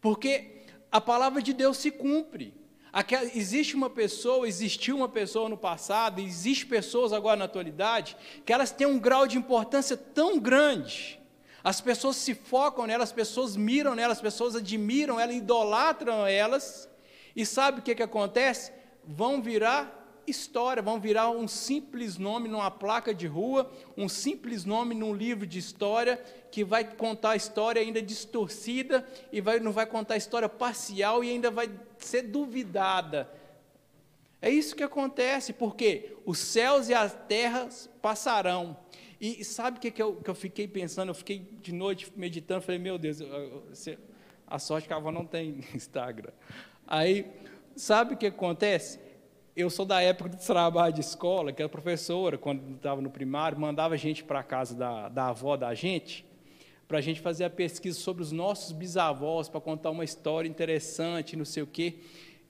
Porque 0.00 0.64
a 0.90 1.00
palavra 1.00 1.40
de 1.40 1.52
Deus 1.52 1.78
se 1.78 1.90
cumpre. 1.90 2.54
Aquela, 2.92 3.24
existe 3.24 3.74
uma 3.74 3.88
pessoa, 3.88 4.46
existiu 4.46 4.96
uma 4.96 5.08
pessoa 5.08 5.48
no 5.48 5.56
passado, 5.56 6.20
existe 6.20 6.66
pessoas 6.66 7.12
agora 7.12 7.36
na 7.36 7.46
atualidade, 7.46 8.16
que 8.44 8.52
elas 8.52 8.70
têm 8.70 8.86
um 8.86 8.98
grau 8.98 9.26
de 9.26 9.38
importância 9.38 9.96
tão 9.96 10.38
grande. 10.38 11.18
As 11.64 11.80
pessoas 11.80 12.16
se 12.16 12.34
focam 12.34 12.86
nelas, 12.86 13.08
as 13.08 13.14
pessoas 13.14 13.56
miram 13.56 13.94
nelas, 13.94 14.18
as 14.18 14.22
pessoas 14.22 14.56
admiram 14.56 15.18
elas, 15.18 15.36
idolatram 15.36 16.26
elas, 16.26 16.88
e 17.34 17.46
sabe 17.46 17.78
o 17.78 17.82
que, 17.82 17.94
que 17.94 18.02
acontece? 18.02 18.72
Vão 19.04 19.40
virar 19.40 20.01
história, 20.26 20.82
vão 20.82 21.00
virar 21.00 21.30
um 21.30 21.48
simples 21.48 22.18
nome 22.18 22.48
numa 22.48 22.70
placa 22.70 23.14
de 23.14 23.26
rua, 23.26 23.70
um 23.96 24.08
simples 24.08 24.64
nome 24.64 24.94
num 24.94 25.14
livro 25.14 25.46
de 25.46 25.58
história, 25.58 26.16
que 26.50 26.64
vai 26.64 26.84
contar 26.84 27.30
a 27.30 27.36
história 27.36 27.80
ainda 27.80 28.00
distorcida 28.00 29.06
e 29.32 29.40
vai, 29.40 29.58
não 29.60 29.72
vai 29.72 29.86
contar 29.86 30.14
a 30.14 30.16
história 30.16 30.48
parcial 30.48 31.24
e 31.24 31.30
ainda 31.30 31.50
vai 31.50 31.70
ser 31.98 32.22
duvidada. 32.22 33.30
É 34.40 34.50
isso 34.50 34.74
que 34.74 34.82
acontece, 34.82 35.52
porque 35.52 36.16
os 36.26 36.38
céus 36.38 36.88
e 36.88 36.94
as 36.94 37.14
terras 37.28 37.88
passarão. 38.02 38.76
E 39.20 39.44
sabe 39.44 39.78
o 39.78 39.80
que, 39.80 39.92
que, 39.92 40.02
eu, 40.02 40.16
que 40.16 40.28
eu 40.28 40.34
fiquei 40.34 40.66
pensando? 40.66 41.10
Eu 41.10 41.14
fiquei 41.14 41.38
de 41.62 41.72
noite 41.72 42.12
meditando, 42.16 42.60
falei, 42.60 42.80
meu 42.80 42.98
Deus, 42.98 43.18
a 44.44 44.58
sorte 44.58 44.88
que 44.88 44.92
a 44.92 44.96
avó 44.96 45.12
não 45.12 45.24
tem 45.24 45.60
Instagram. 45.72 46.32
Aí, 46.84 47.24
sabe 47.76 48.14
o 48.14 48.16
que 48.16 48.26
acontece? 48.26 48.98
Eu 49.54 49.68
sou 49.68 49.84
da 49.84 50.00
época 50.00 50.30
do 50.30 50.36
trabalho 50.38 50.94
de 50.94 51.00
escola, 51.00 51.52
que 51.52 51.62
a 51.62 51.68
professora, 51.68 52.38
quando 52.38 52.76
estava 52.76 53.02
no 53.02 53.10
primário, 53.10 53.58
mandava 53.58 53.94
a 53.94 53.98
gente 53.98 54.24
para 54.24 54.40
a 54.40 54.42
casa 54.42 54.74
da, 54.74 55.08
da 55.10 55.28
avó 55.28 55.56
da 55.56 55.74
gente, 55.74 56.24
para 56.88 56.98
a 56.98 57.00
gente 57.00 57.20
fazer 57.20 57.44
a 57.44 57.50
pesquisa 57.50 57.98
sobre 57.98 58.22
os 58.22 58.32
nossos 58.32 58.72
bisavós, 58.72 59.48
para 59.48 59.60
contar 59.60 59.90
uma 59.90 60.04
história 60.04 60.48
interessante, 60.48 61.36
não 61.36 61.44
sei 61.44 61.62
o 61.62 61.66
quê. 61.66 61.96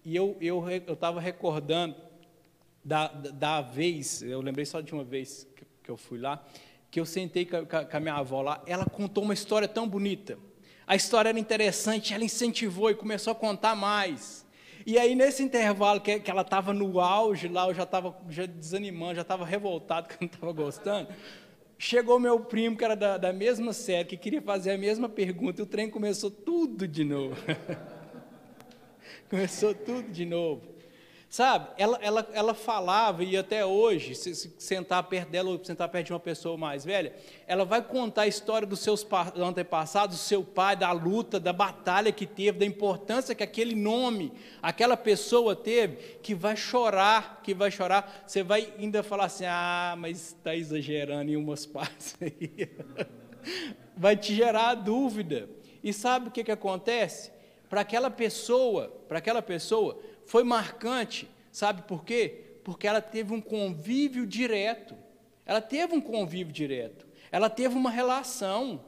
E 0.04 0.14
eu 0.14 0.36
estava 0.86 1.18
eu, 1.18 1.20
eu 1.20 1.24
recordando 1.24 1.96
da, 2.84 3.08
da 3.08 3.60
vez, 3.60 4.22
eu 4.22 4.40
lembrei 4.40 4.64
só 4.64 4.80
de 4.80 4.92
uma 4.92 5.04
vez 5.04 5.46
que, 5.56 5.64
que 5.82 5.90
eu 5.90 5.96
fui 5.96 6.18
lá, 6.18 6.44
que 6.88 7.00
eu 7.00 7.06
sentei 7.06 7.46
com 7.46 7.56
a, 7.56 7.84
com 7.84 7.96
a 7.96 8.00
minha 8.00 8.14
avó 8.14 8.42
lá, 8.42 8.62
ela 8.64 8.84
contou 8.84 9.24
uma 9.24 9.34
história 9.34 9.66
tão 9.66 9.88
bonita. 9.88 10.38
A 10.86 10.94
história 10.94 11.30
era 11.30 11.38
interessante, 11.38 12.14
ela 12.14 12.24
incentivou 12.24 12.90
e 12.90 12.94
começou 12.94 13.32
a 13.32 13.34
contar 13.34 13.74
mais. 13.74 14.41
E 14.86 14.98
aí, 14.98 15.14
nesse 15.14 15.42
intervalo 15.42 16.00
que, 16.00 16.20
que 16.20 16.30
ela 16.30 16.42
estava 16.42 16.72
no 16.72 17.00
auge 17.00 17.48
lá, 17.48 17.68
eu 17.68 17.74
já 17.74 17.84
estava 17.84 18.16
já 18.28 18.46
desanimando, 18.46 19.16
já 19.16 19.22
estava 19.22 19.44
revoltado, 19.44 20.08
que 20.08 20.14
eu 20.14 20.18
não 20.22 20.26
estava 20.26 20.52
gostando. 20.52 21.08
Chegou 21.78 22.18
meu 22.18 22.40
primo, 22.40 22.76
que 22.76 22.84
era 22.84 22.94
da, 22.94 23.18
da 23.18 23.32
mesma 23.32 23.72
série, 23.72 24.08
que 24.08 24.16
queria 24.16 24.40
fazer 24.40 24.72
a 24.72 24.78
mesma 24.78 25.08
pergunta, 25.08 25.60
e 25.60 25.64
o 25.64 25.66
trem 25.66 25.90
começou 25.90 26.30
tudo 26.30 26.86
de 26.86 27.04
novo. 27.04 27.36
começou 29.28 29.74
tudo 29.74 30.10
de 30.10 30.24
novo. 30.24 30.62
Sabe, 31.32 31.70
ela, 31.78 31.98
ela, 32.02 32.28
ela 32.34 32.52
falava, 32.52 33.24
e 33.24 33.38
até 33.38 33.64
hoje, 33.64 34.14
se, 34.14 34.34
se, 34.34 34.54
sentar 34.58 35.02
perto 35.04 35.30
dela 35.30 35.48
ou 35.48 35.64
sentar 35.64 35.88
perto 35.88 36.08
de 36.08 36.12
uma 36.12 36.20
pessoa 36.20 36.58
mais 36.58 36.84
velha, 36.84 37.14
ela 37.46 37.64
vai 37.64 37.80
contar 37.80 38.22
a 38.22 38.26
história 38.26 38.68
dos 38.68 38.80
seus 38.80 39.06
antepassados, 39.34 40.18
do 40.18 40.22
seu 40.22 40.44
pai, 40.44 40.76
da 40.76 40.92
luta, 40.92 41.40
da 41.40 41.50
batalha 41.50 42.12
que 42.12 42.26
teve, 42.26 42.58
da 42.58 42.66
importância 42.66 43.34
que 43.34 43.42
aquele 43.42 43.74
nome, 43.74 44.30
aquela 44.60 44.94
pessoa 44.94 45.56
teve, 45.56 46.18
que 46.22 46.34
vai 46.34 46.54
chorar, 46.54 47.40
que 47.42 47.54
vai 47.54 47.70
chorar. 47.70 48.24
Você 48.26 48.42
vai 48.42 48.70
ainda 48.78 49.02
falar 49.02 49.24
assim: 49.24 49.46
ah, 49.46 49.94
mas 49.96 50.34
está 50.34 50.54
exagerando 50.54 51.30
em 51.30 51.36
umas 51.36 51.64
partes 51.64 52.14
aí. 52.20 52.68
vai 53.96 54.18
te 54.18 54.34
gerar 54.34 54.74
dúvida. 54.74 55.48
E 55.82 55.94
sabe 55.94 56.28
o 56.28 56.30
que, 56.30 56.44
que 56.44 56.52
acontece? 56.52 57.32
Para 57.70 57.80
aquela 57.80 58.10
pessoa, 58.10 58.92
para 59.08 59.16
aquela 59.16 59.40
pessoa, 59.40 59.98
foi 60.32 60.44
marcante, 60.44 61.28
sabe 61.50 61.82
por 61.82 62.06
quê? 62.06 62.54
Porque 62.64 62.86
ela 62.86 63.02
teve 63.02 63.34
um 63.34 63.40
convívio 63.42 64.26
direto. 64.26 64.96
Ela 65.44 65.60
teve 65.60 65.94
um 65.94 66.00
convívio 66.00 66.50
direto. 66.50 67.06
Ela 67.30 67.50
teve 67.50 67.74
uma 67.74 67.90
relação 67.90 68.82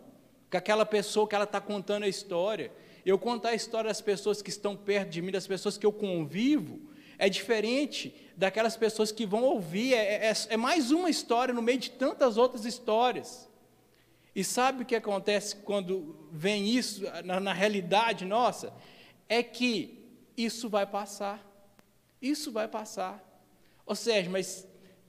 com 0.50 0.56
aquela 0.56 0.86
pessoa 0.86 1.28
que 1.28 1.34
ela 1.34 1.44
está 1.44 1.60
contando 1.60 2.04
a 2.04 2.08
história. 2.08 2.72
Eu 3.04 3.18
contar 3.18 3.50
a 3.50 3.54
história 3.54 3.88
das 3.88 4.00
pessoas 4.00 4.40
que 4.40 4.48
estão 4.48 4.74
perto 4.74 5.10
de 5.10 5.20
mim, 5.20 5.30
das 5.30 5.46
pessoas 5.46 5.76
que 5.76 5.84
eu 5.84 5.92
convivo, 5.92 6.80
é 7.18 7.28
diferente 7.28 8.14
daquelas 8.34 8.74
pessoas 8.74 9.12
que 9.12 9.26
vão 9.26 9.42
ouvir. 9.42 9.92
É, 9.92 10.30
é, 10.30 10.32
é 10.48 10.56
mais 10.56 10.90
uma 10.90 11.10
história 11.10 11.52
no 11.52 11.60
meio 11.60 11.78
de 11.78 11.90
tantas 11.90 12.38
outras 12.38 12.64
histórias. 12.64 13.46
E 14.34 14.42
sabe 14.42 14.82
o 14.82 14.86
que 14.86 14.96
acontece 14.96 15.56
quando 15.56 16.26
vem 16.32 16.66
isso 16.66 17.02
na, 17.22 17.38
na 17.38 17.52
realidade 17.52 18.24
nossa? 18.24 18.72
É 19.28 19.42
que 19.42 20.03
isso 20.36 20.68
vai 20.68 20.86
passar. 20.86 21.44
Isso 22.20 22.50
vai 22.50 22.66
passar. 22.68 23.22
Ou 23.86 23.94
seja, 23.94 24.30
mas 24.30 24.66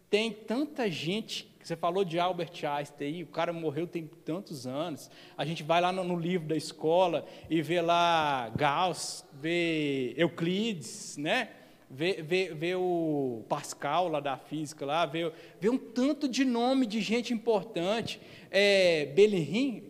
tem 0.09 0.31
tanta 0.31 0.89
gente, 0.89 1.53
você 1.61 1.75
falou 1.75 2.05
de 2.05 2.19
Albert 2.19 2.63
Einstein, 2.63 3.23
o 3.23 3.27
cara 3.27 3.51
morreu 3.51 3.87
tem 3.87 4.05
tantos 4.23 4.67
anos. 4.67 5.09
A 5.37 5.43
gente 5.45 5.63
vai 5.63 5.81
lá 5.81 5.91
no, 5.91 6.03
no 6.03 6.15
livro 6.15 6.47
da 6.47 6.55
escola 6.55 7.25
e 7.49 7.61
vê 7.61 7.81
lá 7.81 8.49
Gauss, 8.55 9.25
vê 9.33 10.13
Euclides, 10.17 11.17
né? 11.17 11.49
Vê, 11.89 12.21
vê, 12.21 12.53
vê 12.53 12.75
o 12.75 13.43
Pascal 13.47 14.07
lá 14.09 14.19
da 14.19 14.37
física, 14.37 14.85
lá, 14.85 15.05
vê, 15.05 15.31
vê 15.59 15.69
um 15.69 15.77
tanto 15.77 16.27
de 16.27 16.43
nome 16.43 16.85
de 16.85 16.99
gente 16.99 17.33
importante. 17.33 18.19
É, 18.51 19.05
Bellerin, 19.07 19.83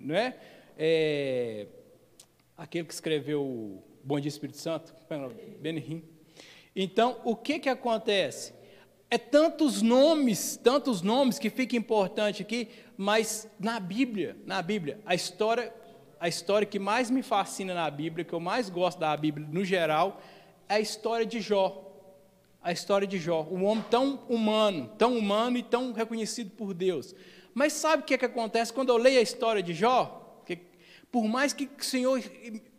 não 0.00 0.14
é? 0.14 0.36
é 0.76 1.66
aquele 2.56 2.86
que 2.86 2.94
escreveu 2.94 3.82
Bom 4.08 4.18
dia, 4.18 4.30
Espírito 4.30 4.56
Santo. 4.56 4.94
Benihim. 5.60 6.02
Então, 6.74 7.20
o 7.24 7.36
que, 7.36 7.58
que 7.58 7.68
acontece? 7.68 8.54
É 9.10 9.18
tantos 9.18 9.82
nomes, 9.82 10.56
tantos 10.56 11.02
nomes 11.02 11.38
que 11.38 11.50
fica 11.50 11.76
importante 11.76 12.40
aqui, 12.40 12.70
mas 12.96 13.46
na 13.60 13.78
Bíblia, 13.78 14.34
na 14.46 14.62
Bíblia, 14.62 14.98
a 15.04 15.14
história, 15.14 15.70
a 16.18 16.26
história 16.26 16.66
que 16.66 16.78
mais 16.78 17.10
me 17.10 17.22
fascina 17.22 17.74
na 17.74 17.90
Bíblia, 17.90 18.24
que 18.24 18.32
eu 18.32 18.40
mais 18.40 18.70
gosto 18.70 18.98
da 18.98 19.14
Bíblia 19.14 19.46
no 19.52 19.62
geral, 19.62 20.22
é 20.66 20.76
a 20.76 20.80
história 20.80 21.26
de 21.26 21.42
Jó. 21.42 21.84
A 22.62 22.72
história 22.72 23.06
de 23.06 23.18
Jó, 23.18 23.46
um 23.50 23.62
homem 23.66 23.84
tão 23.90 24.24
humano, 24.26 24.90
tão 24.96 25.18
humano 25.18 25.58
e 25.58 25.62
tão 25.62 25.92
reconhecido 25.92 26.52
por 26.52 26.72
Deus. 26.72 27.14
Mas 27.52 27.74
sabe 27.74 28.04
o 28.04 28.06
que, 28.06 28.16
que 28.16 28.24
acontece 28.24 28.72
quando 28.72 28.88
eu 28.88 28.96
leio 28.96 29.18
a 29.18 29.22
história 29.22 29.62
de 29.62 29.74
Jó? 29.74 30.24
Por 31.10 31.24
mais 31.24 31.52
que 31.52 31.64
o 31.64 31.84
Senhor 31.84 32.20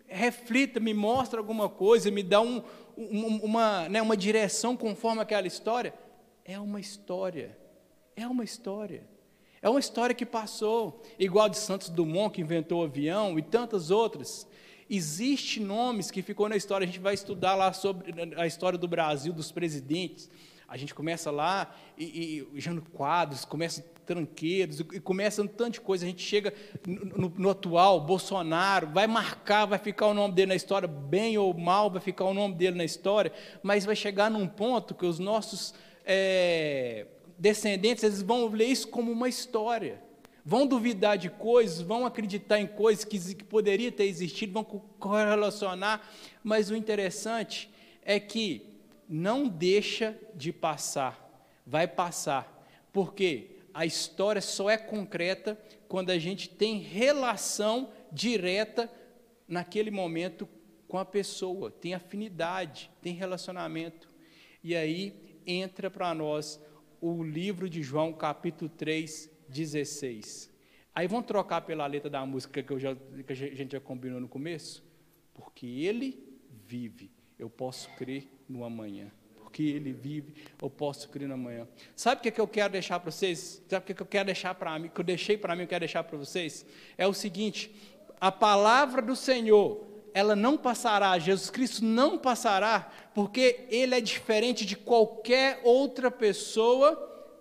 reflita, 0.10 0.80
me 0.80 0.94
mostra 0.94 1.40
alguma 1.40 1.70
coisa, 1.70 2.12
me 2.12 2.24
dá 2.24 2.42
um, 2.42 2.62
uma, 2.98 3.88
né, 3.88 4.02
uma 4.02 4.18
direção 4.18 4.76
conforme 4.76 5.22
aquela 5.22 5.48
história. 5.48 5.94
É 6.44 6.60
uma 6.60 6.80
história. 6.80 7.58
É 8.16 8.28
uma 8.28 8.44
história. 8.44 9.08
É 9.62 9.70
uma 9.70 9.80
história 9.80 10.16
que 10.16 10.26
passou, 10.26 11.02
igual 11.18 11.50
de 11.50 11.58
Santos 11.58 11.90
Dumont, 11.90 12.34
que 12.34 12.42
inventou 12.42 12.82
o 12.82 12.86
avião, 12.86 13.38
e 13.38 13.42
tantas 13.42 13.92
outras. 13.92 14.48
Existem 14.90 15.64
nomes 15.64 16.10
que 16.10 16.22
ficou 16.22 16.50
na 16.50 16.56
história, 16.56 16.86
a 16.86 16.88
gente 16.88 17.00
vai 17.00 17.14
estudar 17.14 17.56
lá 17.56 17.72
sobre 17.74 18.14
a 18.36 18.48
história 18.48 18.80
do 18.80 18.88
Brasil, 18.88 19.32
dos 19.32 19.52
presidentes. 19.52 20.30
A 20.70 20.78
gente 20.78 20.94
começa 20.94 21.32
lá, 21.32 21.74
e, 21.98 22.48
e 22.54 22.60
Jânio 22.60 22.84
Quadros, 22.94 23.44
começa 23.44 23.84
tranqueiros, 24.06 24.80
e 24.80 25.00
começa 25.00 25.42
um 25.42 25.48
tanto 25.48 25.74
de 25.74 25.82
coisa. 25.82 26.06
A 26.06 26.08
gente 26.08 26.22
chega 26.22 26.54
no, 26.86 27.06
no, 27.06 27.34
no, 27.38 27.50
atual, 27.50 28.02
Bolsonaro, 28.02 28.88
vai 28.88 29.08
marcar, 29.08 29.66
vai 29.66 29.80
ficar 29.80 30.08
o 30.08 30.14
nome 30.14 30.34
dele 30.34 30.50
na 30.50 30.56
história, 30.56 30.88
bem 30.88 31.38
ou 31.38 31.54
mal, 31.54 31.90
vai 31.90 32.02
ficar 32.02 32.26
o 32.26 32.34
nome 32.34 32.56
dele 32.56 32.78
na 32.78 32.86
história, 32.86 33.32
mas 33.64 33.86
vai 33.86 33.96
chegar 33.96 34.30
num 34.30 34.48
ponto 34.48 34.94
que 34.94 35.06
os 35.06 35.20
nossos 35.20 35.74
é, 36.06 37.08
descendentes 37.38 38.04
eles 38.04 38.22
vão 38.22 38.48
ler 38.48 38.68
isso 38.68 38.88
como 38.88 39.12
uma 39.12 39.30
história. 39.30 40.02
Vão 40.46 40.66
duvidar 40.66 41.18
de 41.18 41.30
coisas, 41.30 41.82
vão 41.82 42.06
acreditar 42.06 42.60
em 42.60 42.66
coisas 42.66 43.06
que, 43.06 43.36
que 43.36 43.44
poderia 43.44 43.92
ter 43.92 44.06
existido, 44.06 44.54
vão 44.54 44.64
correlacionar, 44.64 46.02
mas 46.44 46.72
o 46.72 46.76
interessante 46.76 47.70
é 48.04 48.20
que 48.20 48.70
não 49.10 49.48
deixa 49.48 50.16
de 50.36 50.54
passar, 50.54 51.44
vai 51.66 51.88
passar. 51.88 52.64
Por 52.94 53.14
quê? 53.14 53.60
a 53.74 53.86
história 53.86 54.42
só 54.42 54.70
é 54.70 54.78
concreta 54.78 55.58
quando 55.88 56.10
a 56.10 56.18
gente 56.18 56.50
tem 56.50 56.80
relação 56.80 57.92
direta 58.12 58.92
naquele 59.48 59.92
momento 59.92 60.48
com 60.88 60.98
a 60.98 61.06
pessoa, 61.06 61.72
tem 61.72 61.94
afinidade, 61.94 62.90
tem 63.02 63.14
relacionamento. 63.14 64.10
E 64.64 64.76
aí 64.76 65.40
entra 65.46 65.90
para 65.90 66.14
nós 66.14 66.62
o 67.00 67.24
livro 67.24 67.70
de 67.70 67.82
João, 67.82 68.12
capítulo 68.12 68.70
3, 68.70 69.30
16. 69.48 70.52
Aí 70.94 71.08
vamos 71.08 71.28
trocar 71.28 71.62
pela 71.62 71.88
letra 71.88 72.10
da 72.10 72.26
música 72.26 72.62
que, 72.62 72.80
já, 72.80 72.96
que 72.96 73.32
a 73.32 73.36
gente 73.36 73.72
já 73.72 73.80
combinou 73.80 74.20
no 74.20 74.28
começo? 74.28 74.84
Porque 75.34 75.66
ele 75.66 76.22
vive, 76.68 77.12
eu 77.38 77.50
posso 77.50 77.90
crer 77.96 78.28
no 78.50 78.64
amanhã 78.64 79.12
porque 79.50 79.64
ele 79.64 79.92
vive, 79.92 80.36
eu 80.62 80.70
posso 80.70 81.10
crer 81.10 81.28
na 81.28 81.36
manhã. 81.36 81.68
Sabe 81.96 82.20
o 82.20 82.22
que, 82.22 82.30
é 82.30 82.32
que 82.32 82.40
eu 82.40 82.48
quero 82.48 82.72
deixar 82.72 83.00
para 83.00 83.10
vocês? 83.10 83.62
Sabe 83.68 83.84
o 83.84 83.86
que, 83.88 83.92
é 83.94 83.96
que 83.96 84.02
eu 84.02 84.06
quero 84.06 84.28
deixar 84.28 84.54
para 84.54 84.78
mim, 84.78 84.90
que 84.94 85.02
eu 85.02 85.04
deixei 85.04 85.38
para 85.38 85.56
mim, 85.56 85.64
eu 85.64 85.68
quero 85.68 85.80
deixar 85.80 86.04
para 86.04 86.16
vocês? 86.16 86.64
É 86.96 87.08
o 87.08 87.14
seguinte: 87.14 87.72
a 88.22 88.32
palavra 88.32 89.02
do 89.02 89.16
Senhor, 89.16 89.88
ela 90.14 90.36
não 90.36 90.56
passará, 90.56 91.18
Jesus 91.18 91.50
Cristo 91.50 91.84
não 91.84 92.16
passará, 92.16 92.92
porque 93.16 93.66
ele 93.72 93.96
é 93.96 94.00
diferente 94.00 94.66
de 94.68 94.78
qualquer 94.78 95.60
outra 95.64 96.12
pessoa 96.12 97.34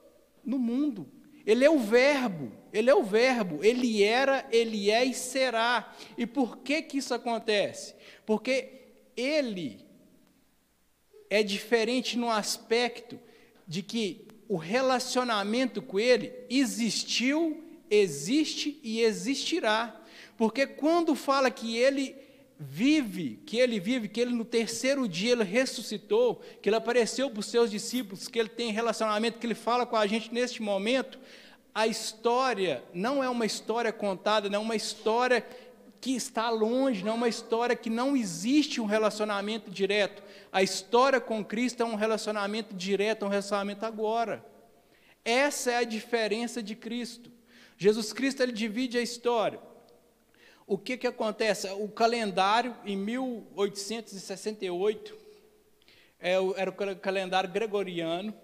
no 0.43 0.59
mundo. 0.59 1.07
Ele 1.45 1.63
é 1.63 1.71
o 1.71 1.79
Verbo, 1.79 2.51
ele 2.73 2.89
é 2.89 2.95
o 2.95 3.03
Verbo, 3.03 3.63
ele 3.63 4.03
era, 4.03 4.47
ele 4.51 4.91
é 4.91 5.05
e 5.05 5.13
será. 5.13 5.95
E 6.17 6.27
por 6.27 6.59
que 6.59 6.81
que 6.81 6.97
isso 6.97 7.13
acontece? 7.13 7.95
Porque 8.25 8.71
ele 9.15 9.88
é 11.31 11.43
diferente 11.43 12.17
no 12.17 12.31
aspecto 12.31 13.19
de 13.67 13.83
que 13.83 14.27
o 14.49 14.57
relacionamento 14.57 15.83
com 15.83 16.01
Ele 16.01 16.33
existiu, 16.49 17.63
existe 17.91 18.81
e 18.83 19.03
existirá. 19.03 20.01
Porque 20.37 20.67
quando 20.67 21.15
fala 21.15 21.51
que 21.51 21.77
Ele 21.77 22.17
vive, 22.59 23.39
que 23.45 23.59
Ele 23.59 23.79
vive, 23.79 24.09
que 24.09 24.21
Ele 24.21 24.35
no 24.35 24.45
terceiro 24.45 25.07
dia 25.07 25.33
Ele 25.33 25.45
ressuscitou, 25.45 26.43
que 26.63 26.69
Ele 26.69 26.77
apareceu 26.77 27.31
para 27.31 27.41
os 27.41 27.47
seus 27.47 27.71
discípulos, 27.71 28.27
que 28.27 28.39
Ele 28.39 28.49
tem 28.49 28.73
relacionamento, 28.73 29.39
que 29.39 29.47
Ele 29.47 29.55
fala 29.55 29.85
com 29.85 29.97
a 29.97 30.07
gente 30.07 30.33
neste 30.33 30.63
momento, 30.63 31.19
a 31.75 31.87
história 31.87 32.83
não 32.93 33.23
é 33.23 33.29
uma 33.29 33.47
história 33.47 33.93
contada, 33.93 34.49
não 34.49 34.61
é 34.61 34.63
uma 34.63 34.77
história 34.77 35.47
que 36.01 36.15
está 36.15 36.51
longe, 36.51 37.05
não 37.05 37.13
é 37.13 37.15
uma 37.15 37.29
história 37.29 37.77
que 37.77 37.91
não 37.91 38.17
existe 38.17 38.81
um 38.81 38.87
relacionamento 38.87 39.71
direto. 39.71 40.23
A 40.51 40.63
história 40.63 41.21
com 41.21 41.45
Cristo 41.45 41.83
é 41.83 41.87
um 41.87 41.95
relacionamento 41.95 42.75
direto, 42.75 43.25
um 43.25 43.29
relacionamento 43.29 43.85
agora. 43.85 44.45
Essa 45.25 45.73
é 45.73 45.77
a 45.77 45.85
diferença 45.85 46.63
de 46.63 46.75
Cristo. 46.75 47.31
Jesus 47.77 48.13
Cristo 48.13 48.43
ele 48.43 48.53
divide 48.53 48.99
a 48.99 49.03
história. 49.03 49.61
O 50.67 50.77
que, 50.77 50.97
que 50.97 51.07
acontece? 51.07 51.69
O 51.69 51.89
calendário, 51.89 52.77
em 52.85 52.97
1868, 52.97 55.17
é 56.21 56.35
era 56.57 56.71
o 56.71 56.97
calendário 56.97 57.51
gregoriano. 57.51 58.35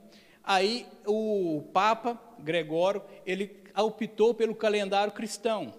Aí 0.43 0.87
o 1.07 1.63
Papa 1.73 2.21
Gregório 2.39 3.03
ele 3.25 3.63
optou 3.77 4.35
pelo 4.35 4.55
calendário 4.55 5.13
cristão 5.13 5.75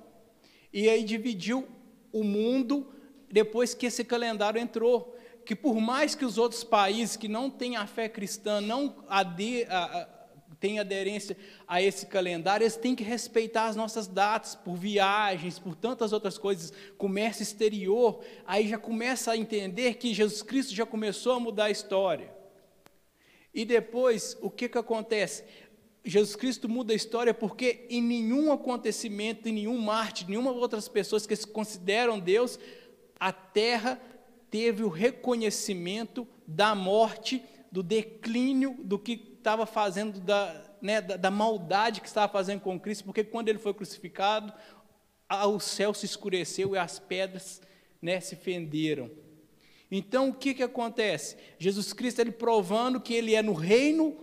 e 0.74 0.90
aí 0.90 1.04
dividiu 1.04 1.68
o 2.12 2.24
mundo 2.24 2.92
depois 3.32 3.74
que 3.74 3.86
esse 3.86 4.04
calendário 4.04 4.60
entrou. 4.60 5.15
Que 5.46 5.56
por 5.56 5.80
mais 5.80 6.16
que 6.16 6.26
os 6.26 6.38
outros 6.38 6.64
países 6.64 7.16
que 7.16 7.28
não 7.28 7.50
têm 7.50 7.76
a 7.76 7.86
fé 7.86 8.10
cristã 8.10 8.60
não 8.60 8.96
ade, 9.08 9.68
têm 10.60 10.80
aderência 10.80 11.38
a 11.68 11.82
esse 11.82 12.08
calendário, 12.08 12.64
eles 12.64 12.76
têm 12.76 12.96
que 12.96 13.04
respeitar 13.04 13.68
as 13.68 13.76
nossas 13.76 14.08
datas, 14.08 14.56
por 14.56 14.76
viagens, 14.76 15.60
por 15.60 15.76
tantas 15.76 16.12
outras 16.12 16.38
coisas, 16.38 16.74
comércio 16.98 17.44
exterior, 17.44 18.24
aí 18.46 18.68
já 18.68 18.78
começa 18.78 19.32
a 19.32 19.38
entender 19.38 19.96
que 19.96 20.14
Jesus 20.14 20.42
Cristo 20.42 20.74
já 20.74 20.86
começou 20.86 21.34
a 21.34 21.40
mudar 21.40 21.66
a 21.66 21.72
história. 21.72 22.34
E 23.54 23.64
depois, 23.64 24.36
o 24.42 24.50
que, 24.50 24.68
que 24.68 24.78
acontece? 24.78 25.44
Jesus 26.04 26.36
Cristo 26.36 26.68
muda 26.70 26.94
a 26.94 26.96
história 26.96 27.34
porque 27.34 27.86
em 27.90 28.02
nenhum 28.02 28.52
acontecimento, 28.52 29.48
em 29.48 29.54
nenhum 29.54 29.78
mártir, 29.78 30.28
nenhuma 30.28 30.52
outras 30.52 30.88
pessoas 30.88 31.26
que 31.26 31.36
se 31.36 31.48
consideram 31.48 32.20
Deus, 32.20 32.60
a 33.20 33.32
terra 33.32 34.00
teve 34.56 34.86
o 34.86 34.88
reconhecimento 34.88 36.26
da 36.48 36.74
morte, 36.74 37.44
do 37.70 37.84
declínio 37.84 38.78
do 38.80 38.98
que 38.98 39.36
estava 39.38 39.66
fazendo, 39.66 40.18
da, 40.22 40.64
né, 40.82 41.02
da, 41.02 41.18
da, 41.18 41.30
maldade 41.30 42.00
que 42.00 42.08
estava 42.08 42.32
fazendo 42.32 42.62
com 42.62 42.80
Cristo, 42.80 43.04
porque 43.04 43.22
quando 43.22 43.50
ele 43.50 43.60
foi 43.60 43.74
crucificado, 43.74 44.54
o 45.30 45.60
céu 45.60 45.94
se 45.94 46.06
escureceu 46.06 46.74
e 46.74 46.78
as 46.78 47.00
pedras 47.00 47.62
né, 48.02 48.22
se 48.22 48.38
fenderam. 48.38 49.12
Então, 49.92 50.30
o 50.30 50.34
que, 50.34 50.54
que 50.54 50.64
acontece? 50.64 51.36
Jesus 51.60 51.92
Cristo, 51.92 52.22
ele 52.22 52.32
provando 52.32 53.02
que 53.02 53.14
ele 53.14 53.36
é 53.36 53.42
no 53.42 53.54
reino 53.54 54.16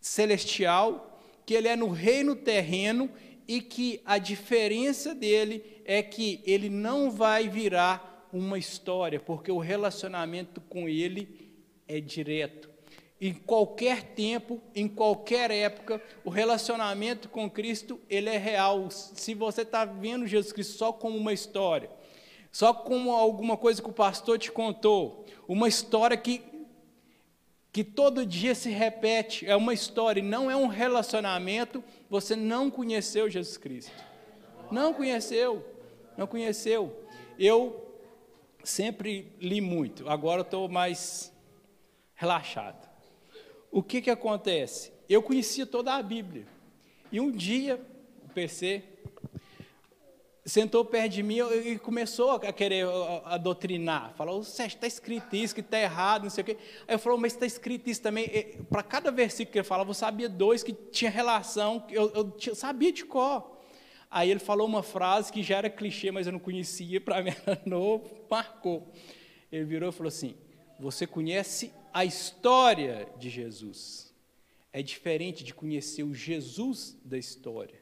celestial, 0.00 1.20
que 1.44 1.54
ele 1.54 1.66
é 1.66 1.74
no 1.74 1.88
reino 1.88 2.36
terreno 2.36 3.10
e 3.48 3.60
que 3.60 4.00
a 4.04 4.16
diferença 4.16 5.12
dele 5.12 5.82
é 5.84 6.04
que 6.04 6.40
ele 6.44 6.68
não 6.68 7.10
vai 7.10 7.48
virar 7.48 8.07
uma 8.32 8.58
história, 8.58 9.18
porque 9.20 9.50
o 9.50 9.58
relacionamento 9.58 10.60
com 10.60 10.88
ele 10.88 11.52
é 11.86 12.00
direto. 12.00 12.68
Em 13.20 13.34
qualquer 13.34 14.14
tempo, 14.14 14.60
em 14.74 14.86
qualquer 14.86 15.50
época, 15.50 16.00
o 16.24 16.30
relacionamento 16.30 17.28
com 17.28 17.50
Cristo 17.50 18.00
ele 18.08 18.28
é 18.28 18.38
real. 18.38 18.90
Se 18.90 19.34
você 19.34 19.62
está 19.62 19.84
vendo 19.84 20.26
Jesus 20.26 20.52
Cristo 20.52 20.78
só 20.78 20.92
como 20.92 21.16
uma 21.16 21.32
história, 21.32 21.90
só 22.52 22.72
como 22.72 23.10
alguma 23.10 23.56
coisa 23.56 23.82
que 23.82 23.88
o 23.88 23.92
pastor 23.92 24.38
te 24.38 24.52
contou, 24.52 25.26
uma 25.48 25.68
história 25.68 26.16
que 26.16 26.42
que 27.70 27.84
todo 27.84 28.26
dia 28.26 28.54
se 28.54 28.70
repete, 28.70 29.46
é 29.46 29.54
uma 29.54 29.74
história, 29.74 30.22
não 30.22 30.50
é 30.50 30.56
um 30.56 30.66
relacionamento, 30.66 31.84
você 32.08 32.34
não 32.34 32.70
conheceu 32.70 33.30
Jesus 33.30 33.56
Cristo. 33.56 33.92
Não 34.70 34.92
conheceu, 34.92 35.64
não 36.16 36.26
conheceu. 36.26 37.04
Eu 37.38 37.87
sempre 38.64 39.32
li 39.40 39.60
muito, 39.60 40.08
agora 40.08 40.42
estou 40.42 40.68
mais 40.68 41.32
relaxado. 42.14 42.88
O 43.70 43.82
que, 43.82 44.00
que 44.00 44.10
acontece? 44.10 44.92
Eu 45.08 45.22
conhecia 45.22 45.66
toda 45.66 45.94
a 45.94 46.02
Bíblia. 46.02 46.46
E 47.10 47.20
um 47.20 47.30
dia, 47.30 47.80
o 48.24 48.28
PC 48.32 48.82
sentou 50.48 50.84
perto 50.84 51.12
de 51.12 51.22
mim 51.22 51.38
e 51.64 51.78
começou 51.78 52.30
a 52.32 52.52
querer 52.52 52.86
a, 53.24 53.36
doutrinar. 53.36 54.14
Falou, 54.14 54.42
Sérgio, 54.42 54.76
está 54.76 54.86
escrito 54.86 55.36
isso, 55.36 55.54
que 55.54 55.60
está 55.60 55.78
errado, 55.78 56.22
não 56.24 56.30
sei 56.30 56.42
o 56.42 56.44
quê. 56.46 56.56
Aí 56.86 56.94
eu 56.94 56.98
falou, 56.98 57.18
mas 57.18 57.34
está 57.34 57.44
escrito 57.44 57.88
isso 57.88 58.00
também. 58.00 58.28
Para 58.70 58.82
cada 58.82 59.10
versículo 59.10 59.52
que 59.52 59.58
ele 59.58 59.66
falava, 59.66 59.90
eu 59.90 59.94
sabia 59.94 60.28
dois 60.28 60.62
que 60.62 60.72
tinha 60.72 61.10
relação, 61.10 61.84
eu, 61.90 62.10
eu, 62.14 62.36
eu 62.46 62.54
sabia 62.54 62.90
de 62.90 63.04
cor. 63.04 63.57
Aí 64.10 64.30
ele 64.30 64.40
falou 64.40 64.66
uma 64.66 64.82
frase 64.82 65.32
que 65.32 65.42
já 65.42 65.58
era 65.58 65.68
clichê, 65.68 66.10
mas 66.10 66.26
eu 66.26 66.32
não 66.32 66.40
conhecia, 66.40 67.00
para 67.00 67.22
mim 67.22 67.32
era 67.46 67.60
novo, 67.66 68.08
marcou. 68.30 68.90
Ele 69.52 69.64
virou 69.64 69.90
e 69.90 69.92
falou 69.92 70.08
assim: 70.08 70.34
Você 70.78 71.06
conhece 71.06 71.72
a 71.92 72.04
história 72.04 73.08
de 73.18 73.28
Jesus. 73.28 74.14
É 74.72 74.82
diferente 74.82 75.42
de 75.42 75.54
conhecer 75.54 76.02
o 76.02 76.14
Jesus 76.14 76.96
da 77.04 77.18
história. 77.18 77.78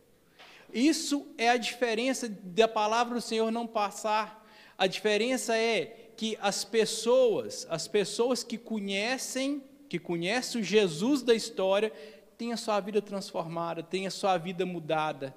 Isso 0.73 1.27
é 1.39 1.49
a 1.49 1.57
diferença 1.57 2.29
da 2.29 2.69
palavra 2.69 3.15
do 3.15 3.21
Senhor 3.21 3.51
não 3.51 3.67
passar. 3.67 4.45
A 4.79 4.87
diferença 4.87 5.57
é 5.57 6.11
que 6.17 6.37
as 6.41 6.65
pessoas, 6.65 7.67
as 7.71 7.87
pessoas 7.87 8.43
que 8.43 8.59
conhecem, 8.59 9.63
que 9.89 9.99
conhecem 9.99 10.61
o 10.61 10.65
Jesus 10.65 11.23
da 11.23 11.35
história, 11.35 11.93
têm 12.37 12.53
a 12.53 12.57
sua 12.57 12.81
vida 12.81 13.01
transformada, 13.01 13.83
têm 13.83 14.07
a 14.07 14.11
sua 14.11 14.37
vida 14.37 14.67
mudada. 14.67 15.35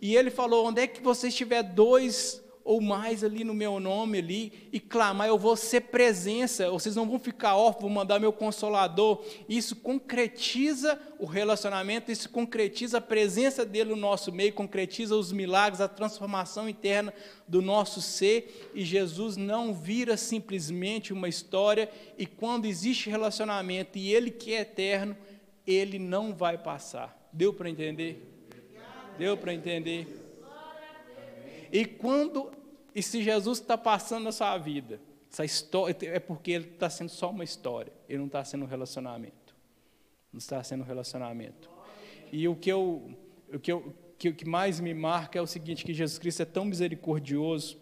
E 0.00 0.14
ele 0.16 0.30
falou: 0.30 0.66
onde 0.66 0.82
é 0.82 0.86
que 0.86 1.00
você 1.00 1.28
estiver 1.28 1.62
dois 1.62 2.42
ou 2.66 2.80
mais 2.80 3.22
ali 3.22 3.44
no 3.44 3.54
meu 3.54 3.78
nome 3.78 4.18
ali 4.18 4.68
e 4.72 4.80
clamar, 4.80 5.28
eu 5.28 5.38
vou 5.38 5.54
ser 5.54 5.82
presença, 5.82 6.68
vocês 6.68 6.96
não 6.96 7.08
vão 7.08 7.16
ficar 7.16 7.54
órfãos, 7.54 7.82
vou 7.82 7.90
mandar 7.90 8.18
meu 8.18 8.32
consolador. 8.32 9.24
Isso 9.48 9.76
concretiza 9.76 11.00
o 11.20 11.26
relacionamento, 11.26 12.10
isso 12.10 12.28
concretiza 12.28 12.98
a 12.98 13.00
presença 13.00 13.64
dele 13.64 13.90
no 13.90 13.96
nosso 13.96 14.32
meio, 14.32 14.52
concretiza 14.52 15.14
os 15.14 15.30
milagres, 15.30 15.80
a 15.80 15.86
transformação 15.86 16.68
interna 16.68 17.14
do 17.46 17.62
nosso 17.62 18.02
ser. 18.02 18.72
E 18.74 18.84
Jesus 18.84 19.36
não 19.36 19.72
vira 19.72 20.16
simplesmente 20.16 21.12
uma 21.12 21.28
história, 21.28 21.88
e 22.18 22.26
quando 22.26 22.66
existe 22.66 23.08
relacionamento 23.08 23.96
e 23.96 24.12
ele 24.12 24.32
que 24.32 24.52
é 24.52 24.62
eterno, 24.62 25.16
ele 25.64 26.00
não 26.00 26.34
vai 26.34 26.58
passar. 26.58 27.28
Deu 27.32 27.54
para 27.54 27.70
entender? 27.70 28.35
Deu 29.18 29.36
para 29.36 29.52
entender? 29.52 30.06
E 31.72 31.84
quando, 31.84 32.50
e 32.94 33.02
se 33.02 33.22
Jesus 33.22 33.58
está 33.58 33.76
passando 33.76 34.24
na 34.24 34.32
sua 34.32 34.56
vida, 34.58 35.00
essa 35.30 35.44
história 35.44 35.96
é 36.02 36.20
porque 36.20 36.52
ele 36.52 36.66
está 36.66 36.88
sendo 36.88 37.08
só 37.08 37.30
uma 37.30 37.44
história, 37.44 37.92
ele 38.08 38.18
não 38.18 38.26
está 38.26 38.44
sendo 38.44 38.64
um 38.64 38.68
relacionamento, 38.68 39.54
não 40.32 40.38
está 40.38 40.62
sendo 40.62 40.82
um 40.82 40.86
relacionamento. 40.86 41.68
E 42.32 42.48
o 42.48 42.56
que 42.56 42.70
eu, 42.70 43.10
o 43.52 43.58
que 43.58 43.72
eu, 43.72 43.94
que, 44.18 44.32
que 44.32 44.44
mais 44.48 44.80
me 44.80 44.94
marca 44.94 45.38
é 45.38 45.42
o 45.42 45.46
seguinte, 45.46 45.84
que 45.84 45.92
Jesus 45.92 46.18
Cristo 46.18 46.42
é 46.42 46.46
tão 46.46 46.64
misericordioso 46.64 47.78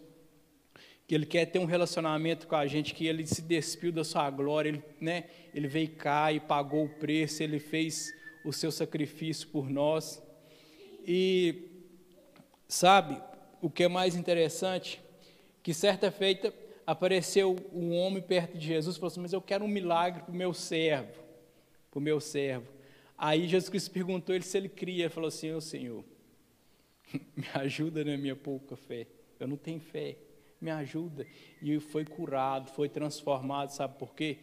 que 1.07 1.13
ele 1.13 1.25
quer 1.25 1.45
ter 1.45 1.59
um 1.59 1.65
relacionamento 1.65 2.47
com 2.47 2.55
a 2.55 2.65
gente, 2.65 2.93
que 2.93 3.05
ele 3.05 3.25
se 3.27 3.41
despiu 3.41 3.91
da 3.91 4.03
sua 4.03 4.29
glória, 4.31 4.69
ele, 4.69 4.83
né, 4.99 5.25
ele 5.53 5.67
veio 5.67 5.91
cá 5.91 6.33
e 6.33 6.39
pagou 6.39 6.85
o 6.85 6.89
preço, 6.89 7.43
ele 7.43 7.59
fez 7.59 8.11
o 8.43 8.51
seu 8.51 8.71
sacrifício 8.71 9.47
por 9.49 9.69
nós. 9.69 10.21
E, 11.05 11.69
sabe, 12.67 13.21
o 13.61 13.69
que 13.69 13.83
é 13.83 13.87
mais 13.87 14.15
interessante, 14.15 15.01
que 15.61 15.73
certa 15.73 16.11
feita 16.11 16.53
apareceu 16.85 17.55
um 17.73 17.95
homem 17.95 18.21
perto 18.21 18.57
de 18.57 18.65
Jesus 18.65 18.95
e 18.95 18.99
falou 18.99 19.11
assim, 19.11 19.21
mas 19.21 19.33
eu 19.33 19.41
quero 19.41 19.65
um 19.65 19.67
milagre 19.67 20.23
para 20.23 20.31
o 20.31 20.35
meu 20.35 20.53
servo, 20.53 21.23
para 21.91 21.99
o 21.99 22.01
meu 22.01 22.19
servo. 22.19 22.67
Aí 23.17 23.47
Jesus 23.47 23.69
Cristo 23.69 23.91
perguntou 23.91 24.35
ele 24.35 24.43
se 24.43 24.57
ele 24.57 24.69
cria, 24.69 25.05
ele 25.05 25.13
falou 25.13 25.27
assim, 25.27 25.51
ô 25.51 25.61
Senhor, 25.61 26.03
me 27.35 27.47
ajuda 27.53 28.03
na 28.03 28.17
minha 28.17 28.35
pouca 28.35 28.75
fé, 28.75 29.07
eu 29.39 29.47
não 29.47 29.57
tenho 29.57 29.79
fé, 29.79 30.17
me 30.59 30.71
ajuda. 30.71 31.25
E 31.61 31.79
foi 31.79 32.03
curado, 32.03 32.71
foi 32.71 32.89
transformado, 32.89 33.69
sabe 33.69 33.97
por 33.97 34.13
quê? 34.15 34.37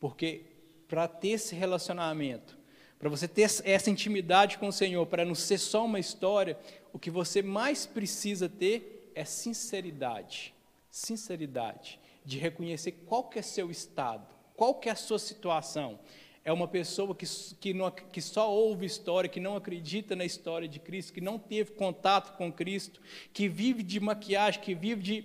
Porque 0.00 0.42
para 0.88 1.06
ter 1.06 1.28
esse 1.28 1.54
relacionamento, 1.54 2.57
para 2.98 3.08
você 3.08 3.28
ter 3.28 3.42
essa 3.42 3.90
intimidade 3.90 4.58
com 4.58 4.68
o 4.68 4.72
Senhor, 4.72 5.06
para 5.06 5.24
não 5.24 5.34
ser 5.34 5.58
só 5.58 5.84
uma 5.84 6.00
história, 6.00 6.58
o 6.92 6.98
que 6.98 7.10
você 7.10 7.42
mais 7.42 7.86
precisa 7.86 8.48
ter 8.48 9.10
é 9.14 9.24
sinceridade. 9.24 10.54
Sinceridade 10.90 12.00
de 12.24 12.38
reconhecer 12.38 12.92
qual 13.06 13.24
que 13.24 13.38
é 13.38 13.42
seu 13.42 13.70
estado, 13.70 14.26
qual 14.54 14.74
que 14.74 14.88
é 14.88 14.92
a 14.92 14.96
sua 14.96 15.18
situação. 15.18 15.98
É 16.44 16.52
uma 16.52 16.66
pessoa 16.66 17.14
que, 17.14 17.26
que, 17.60 17.72
não, 17.72 17.90
que 17.90 18.20
só 18.20 18.50
ouve 18.50 18.84
história, 18.84 19.28
que 19.28 19.40
não 19.40 19.56
acredita 19.56 20.16
na 20.16 20.24
história 20.24 20.66
de 20.66 20.78
Cristo, 20.78 21.12
que 21.12 21.20
não 21.20 21.38
teve 21.38 21.72
contato 21.72 22.36
com 22.36 22.52
Cristo, 22.52 23.00
que 23.32 23.48
vive 23.48 23.82
de 23.82 24.00
maquiagem, 24.00 24.60
que 24.60 24.74
vive 24.74 25.02
de, 25.02 25.24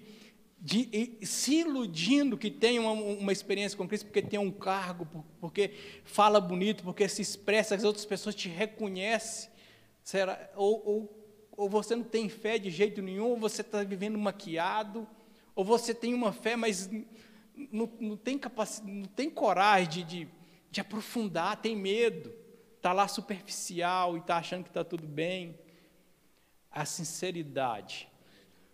de, 0.65 1.17
se 1.23 1.59
iludindo 1.59 2.37
que 2.37 2.49
tem 2.49 2.79
uma, 2.79 2.91
uma, 2.91 3.31
experiência 3.33 3.77
com 3.77 3.87
Cristo, 3.87 4.05
porque 4.05 4.21
tem 4.21 4.39
um 4.39 4.49
cargo, 4.49 5.05
porque 5.41 5.73
fala 6.05 6.39
bonito, 6.39 6.83
porque 6.83 7.07
se 7.09 7.21
expressa, 7.21 7.75
as 7.75 7.83
outras 7.83 8.05
pessoas 8.05 8.33
te 8.33 8.47
reconhecem. 8.47 9.51
Será, 10.01 10.49
ou, 10.55 10.81
ou 10.85 11.23
ou 11.55 11.69
você 11.69 11.95
não 11.95 12.03
tem 12.03 12.27
fé 12.29 12.57
de 12.57 12.69
jeito 12.69 13.01
nenhum, 13.01 13.29
ou 13.29 13.37
você 13.37 13.61
está 13.61 13.83
vivendo 13.83 14.17
maquiado, 14.17 15.07
ou 15.55 15.63
você 15.63 15.93
tem 15.93 16.13
uma 16.13 16.31
fé, 16.31 16.55
mas 16.55 16.89
não, 17.71 17.89
não 17.99 18.17
tem, 18.17 18.37
capacidade, 18.37 18.91
não 18.91 19.05
tem 19.05 19.29
coragem 19.29 20.05
de, 20.05 20.25
de, 20.25 20.31
de 20.71 20.81
aprofundar, 20.81 21.61
tem 21.61 21.75
medo, 21.75 22.33
está 22.75 22.91
lá 22.91 23.07
superficial 23.07 24.17
e 24.17 24.19
está 24.19 24.37
achando 24.37 24.63
que 24.63 24.69
está 24.69 24.83
tudo 24.83 25.07
bem. 25.07 25.57
A 26.71 26.85
sinceridade, 26.85 28.09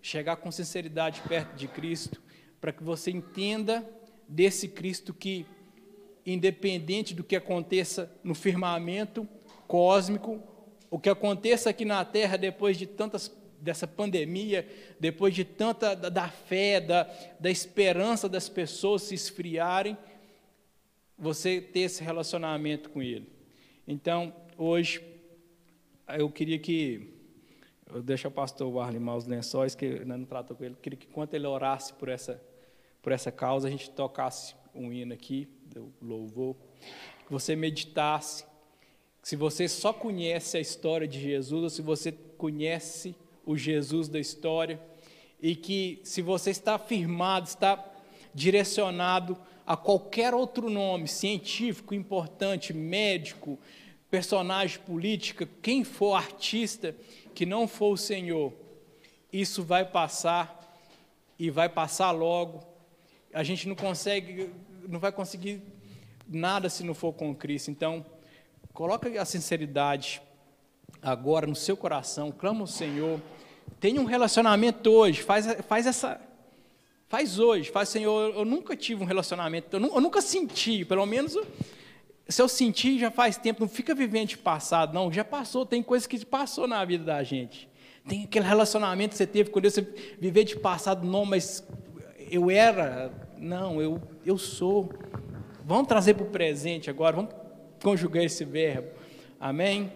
chegar 0.01 0.37
com 0.37 0.51
sinceridade 0.51 1.21
perto 1.27 1.55
de 1.55 1.67
Cristo, 1.67 2.21
para 2.59 2.71
que 2.71 2.83
você 2.83 3.11
entenda 3.11 3.87
desse 4.27 4.67
Cristo 4.67 5.13
que, 5.13 5.45
independente 6.25 7.13
do 7.13 7.23
que 7.23 7.35
aconteça 7.35 8.11
no 8.23 8.35
firmamento 8.35 9.27
cósmico, 9.67 10.41
o 10.89 10.99
que 10.99 11.09
aconteça 11.09 11.69
aqui 11.69 11.85
na 11.85 12.03
terra 12.03 12.37
depois 12.37 12.77
de 12.77 12.87
tantas 12.87 13.31
dessa 13.61 13.85
pandemia, 13.85 14.67
depois 14.99 15.35
de 15.35 15.43
tanta 15.43 15.95
da, 15.95 16.09
da 16.09 16.29
fé, 16.29 16.79
da, 16.79 17.03
da 17.39 17.51
esperança 17.51 18.29
das 18.29 18.47
pessoas 18.47 19.03
se 19.03 19.15
esfriarem, 19.15 19.97
você 21.17 21.59
ter 21.59 21.81
esse 21.81 22.03
relacionamento 22.03 22.89
com 22.89 23.01
Ele. 23.01 23.27
Então, 23.85 24.33
hoje, 24.57 25.01
eu 26.17 26.29
queria 26.29 26.57
que, 26.57 27.18
eu 27.93 28.03
deixo 28.03 28.27
o 28.27 28.31
pastor 28.31 28.71
Warley 28.71 29.01
os 29.01 29.25
lençóis, 29.25 29.75
que 29.75 30.05
não 30.05 30.23
tratou 30.23 30.55
com 30.55 30.63
ele, 30.63 30.75
queria 30.81 30.97
que 30.97 31.07
enquanto 31.07 31.33
ele 31.33 31.47
orasse 31.47 31.93
por 31.93 32.07
essa, 32.07 32.41
por 33.01 33.11
essa 33.11 33.31
causa, 33.31 33.67
a 33.67 33.71
gente 33.71 33.89
tocasse 33.89 34.55
um 34.73 34.93
hino 34.93 35.13
aqui, 35.13 35.47
do 35.65 35.91
louvor, 36.01 36.55
que 37.25 37.31
você 37.31 37.55
meditasse. 37.55 38.45
Se 39.23 39.35
você 39.35 39.67
só 39.67 39.91
conhece 39.91 40.57
a 40.57 40.59
história 40.59 41.07
de 41.07 41.19
Jesus, 41.19 41.63
ou 41.63 41.69
se 41.69 41.81
você 41.81 42.11
conhece 42.37 43.15
o 43.45 43.57
Jesus 43.57 44.07
da 44.07 44.19
história, 44.19 44.79
e 45.41 45.55
que 45.55 45.99
se 46.03 46.21
você 46.21 46.51
está 46.51 46.77
firmado, 46.77 47.47
está 47.47 47.83
direcionado 48.33 49.37
a 49.65 49.77
qualquer 49.77 50.33
outro 50.33 50.69
nome 50.69 51.07
científico 51.07 51.93
importante, 51.93 52.73
médico, 52.73 53.59
personagem 54.09 54.79
política, 54.79 55.47
quem 55.61 55.83
for 55.83 56.15
artista, 56.15 56.95
que 57.39 57.45
não 57.45 57.69
for 57.69 57.93
o 57.93 57.97
Senhor, 57.97 58.51
isso 59.31 59.63
vai 59.63 59.85
passar 59.85 60.77
e 61.39 61.49
vai 61.49 61.69
passar 61.69 62.11
logo. 62.11 62.61
A 63.33 63.43
gente 63.43 63.65
não 63.65 63.75
consegue, 63.75 64.51
não 64.85 64.99
vai 64.99 65.13
conseguir 65.13 65.61
nada 66.27 66.67
se 66.69 66.83
não 66.83 66.93
for 66.93 67.13
com 67.13 67.33
Cristo. 67.33 67.71
Então, 67.71 68.05
Coloca 68.73 69.09
a 69.21 69.25
sinceridade 69.25 70.21
agora 71.01 71.45
no 71.45 71.53
seu 71.53 71.75
coração, 71.75 72.31
clama 72.31 72.61
ao 72.61 72.67
Senhor. 72.67 73.19
Tenha 73.77 73.99
um 73.99 74.05
relacionamento 74.05 74.89
hoje, 74.89 75.21
faz, 75.21 75.45
faz 75.67 75.85
essa. 75.85 76.21
Faz 77.09 77.39
hoje, 77.39 77.71
faz, 77.71 77.89
Senhor, 77.89 78.33
eu 78.35 78.45
nunca 78.45 78.77
tive 78.77 79.03
um 79.03 79.05
relacionamento, 79.05 79.75
eu, 79.75 79.81
eu 79.81 79.99
nunca 79.99 80.21
senti, 80.21 80.85
pelo 80.85 81.05
menos 81.05 81.35
se 82.29 82.39
eu 82.39 82.47
senti 82.47 82.99
já 82.99 83.09
faz 83.09 83.37
tempo, 83.37 83.61
não 83.61 83.67
fica 83.67 83.95
vivendo 83.95 84.29
de 84.29 84.37
passado, 84.37 84.93
não, 84.93 85.11
já 85.11 85.23
passou, 85.23 85.65
tem 85.65 85.81
coisas 85.81 86.05
que 86.05 86.23
passou 86.23 86.67
na 86.67 86.85
vida 86.85 87.03
da 87.03 87.23
gente. 87.23 87.67
Tem 88.07 88.23
aquele 88.23 88.45
relacionamento 88.45 89.11
que 89.11 89.17
você 89.17 89.25
teve 89.25 89.49
com 89.49 89.59
Deus, 89.59 89.73
você 89.73 89.81
viver 90.19 90.43
de 90.43 90.55
passado, 90.55 91.05
não, 91.05 91.25
mas 91.25 91.67
eu 92.29 92.51
era, 92.51 93.11
não, 93.37 93.81
eu, 93.81 93.99
eu 94.23 94.37
sou. 94.37 94.93
Vamos 95.65 95.87
trazer 95.87 96.13
para 96.13 96.23
o 96.23 96.29
presente 96.29 96.87
agora, 96.89 97.15
vamos 97.15 97.33
conjugar 97.81 98.23
esse 98.23 98.45
verbo. 98.45 98.89
Amém? 99.39 99.91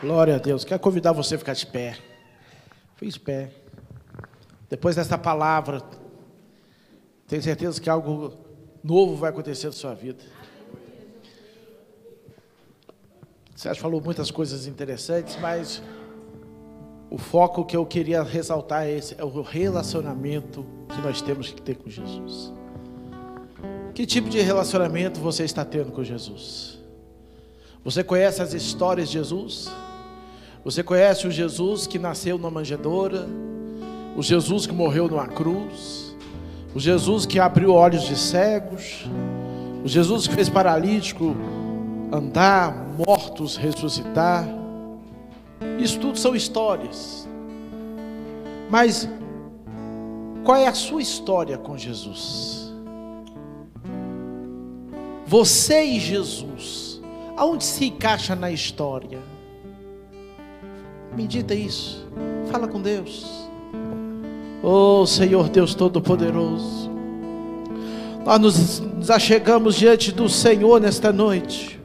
Glória 0.00 0.34
a 0.34 0.38
Deus. 0.38 0.64
Quero 0.64 0.80
convidar 0.80 1.12
você 1.12 1.36
a 1.36 1.38
ficar 1.38 1.54
de 1.54 1.66
pé. 1.66 1.96
De 3.00 3.20
pé. 3.20 3.50
Depois 4.68 4.96
dessa 4.96 5.16
palavra, 5.18 5.82
tenho 7.28 7.42
certeza 7.42 7.80
que 7.80 7.90
algo 7.90 8.32
novo 8.82 9.16
vai 9.16 9.30
acontecer 9.30 9.66
na 9.66 9.72
sua 9.72 9.94
vida. 9.94 10.22
Você 13.54 13.74
falou 13.74 14.00
muitas 14.00 14.30
coisas 14.30 14.66
interessantes, 14.66 15.36
mas 15.40 15.82
o 17.10 17.18
foco 17.18 17.64
que 17.64 17.76
eu 17.76 17.86
queria 17.86 18.22
ressaltar 18.22 18.84
é 18.84 18.92
esse, 18.92 19.14
é 19.18 19.24
o 19.24 19.42
relacionamento 19.42 20.64
que 20.88 21.00
nós 21.00 21.22
temos 21.22 21.50
que 21.50 21.62
ter 21.62 21.76
com 21.76 21.88
Jesus. 21.88 22.52
Que 23.94 24.04
tipo 24.04 24.28
de 24.28 24.40
relacionamento 24.40 25.20
você 25.20 25.44
está 25.44 25.64
tendo 25.64 25.92
com 25.92 26.04
Jesus? 26.04 26.78
Você 27.82 28.02
conhece 28.04 28.42
as 28.42 28.52
histórias 28.52 29.08
de 29.08 29.14
Jesus? 29.14 29.70
Você 30.66 30.82
conhece 30.82 31.28
o 31.28 31.30
Jesus 31.30 31.86
que 31.86 31.96
nasceu 31.96 32.36
numa 32.36 32.50
manjedoura? 32.50 33.24
O 34.16 34.22
Jesus 34.22 34.66
que 34.66 34.72
morreu 34.72 35.06
numa 35.06 35.28
cruz? 35.28 36.12
O 36.74 36.80
Jesus 36.80 37.24
que 37.24 37.38
abriu 37.38 37.72
olhos 37.72 38.02
de 38.02 38.18
cegos? 38.18 39.06
O 39.84 39.86
Jesus 39.86 40.26
que 40.26 40.34
fez 40.34 40.48
paralítico 40.48 41.36
andar, 42.10 42.74
mortos 42.98 43.56
ressuscitar. 43.56 44.44
Isso 45.78 46.00
tudo 46.00 46.18
são 46.18 46.34
histórias. 46.34 47.28
Mas 48.68 49.08
qual 50.44 50.56
é 50.56 50.66
a 50.66 50.74
sua 50.74 51.00
história 51.00 51.56
com 51.56 51.78
Jesus? 51.78 52.74
Você 55.28 55.84
e 55.84 56.00
Jesus, 56.00 57.00
aonde 57.36 57.62
se 57.62 57.84
encaixa 57.84 58.34
na 58.34 58.50
história? 58.50 59.35
Medita 61.16 61.54
isso. 61.54 62.06
Fala 62.52 62.68
com 62.68 62.80
Deus. 62.80 63.48
Oh 64.62 65.06
Senhor 65.06 65.48
Deus 65.48 65.74
Todo-Poderoso. 65.74 66.90
Nós 68.22 68.38
nos, 68.38 68.80
nos 68.80 69.10
achegamos 69.10 69.76
diante 69.76 70.12
do 70.12 70.28
Senhor 70.28 70.78
nesta 70.78 71.10
noite. 71.10 71.80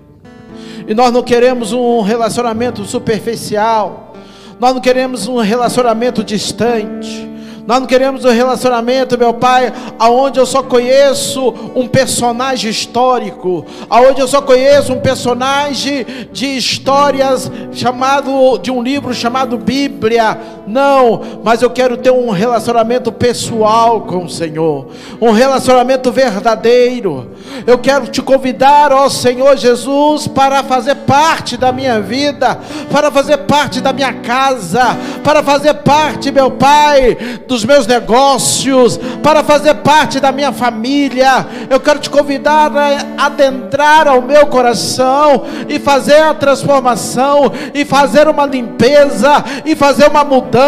E 0.85 0.93
nós 0.93 1.13
não 1.13 1.23
queremos 1.23 1.71
um 1.71 2.01
relacionamento 2.01 2.83
superficial. 2.83 4.13
Nós 4.59 4.73
não 4.73 4.81
queremos 4.81 5.27
um 5.27 5.37
relacionamento 5.37 6.23
distante. 6.23 7.30
Nós 7.65 7.79
não 7.79 7.87
queremos 7.87 8.25
um 8.25 8.29
relacionamento, 8.29 9.17
meu 9.17 9.33
Pai, 9.33 9.71
aonde 9.99 10.39
eu 10.39 10.45
só 10.45 10.63
conheço 10.63 11.53
um 11.75 11.87
personagem 11.87 12.69
histórico, 12.69 13.65
aonde 13.89 14.19
eu 14.19 14.27
só 14.27 14.41
conheço 14.41 14.93
um 14.93 14.99
personagem 14.99 16.05
de 16.31 16.57
histórias 16.57 17.51
chamado 17.71 18.57
de 18.57 18.71
um 18.71 18.81
livro 18.81 19.13
chamado 19.13 19.57
Bíblia. 19.57 20.39
Não, 20.71 21.41
mas 21.43 21.61
eu 21.61 21.69
quero 21.69 21.97
ter 21.97 22.11
um 22.11 22.29
relacionamento 22.29 23.11
pessoal 23.11 24.01
com 24.01 24.23
o 24.23 24.29
Senhor, 24.29 24.87
um 25.19 25.31
relacionamento 25.31 26.09
verdadeiro. 26.13 27.29
Eu 27.67 27.77
quero 27.77 28.07
te 28.07 28.21
convidar, 28.21 28.93
ó 28.93 29.09
Senhor 29.09 29.57
Jesus, 29.57 30.27
para 30.27 30.63
fazer 30.63 30.95
parte 30.95 31.57
da 31.57 31.73
minha 31.73 31.99
vida, 31.99 32.57
para 32.89 33.11
fazer 33.11 33.39
parte 33.39 33.81
da 33.81 33.91
minha 33.91 34.13
casa, 34.13 34.97
para 35.21 35.43
fazer 35.43 35.73
parte, 35.73 36.31
meu 36.31 36.51
Pai, 36.51 37.17
dos 37.45 37.65
meus 37.65 37.85
negócios, 37.85 38.97
para 39.21 39.43
fazer 39.43 39.75
parte 39.75 40.21
da 40.21 40.31
minha 40.31 40.53
família. 40.53 41.45
Eu 41.69 41.81
quero 41.81 41.99
te 41.99 42.09
convidar 42.09 42.71
a 42.77 43.25
adentrar 43.25 44.07
ao 44.07 44.21
meu 44.21 44.47
coração 44.47 45.43
e 45.67 45.77
fazer 45.79 46.21
a 46.21 46.33
transformação, 46.33 47.51
e 47.73 47.83
fazer 47.83 48.29
uma 48.29 48.45
limpeza, 48.45 49.43
e 49.65 49.75
fazer 49.75 50.07
uma 50.07 50.23
mudança, 50.23 50.60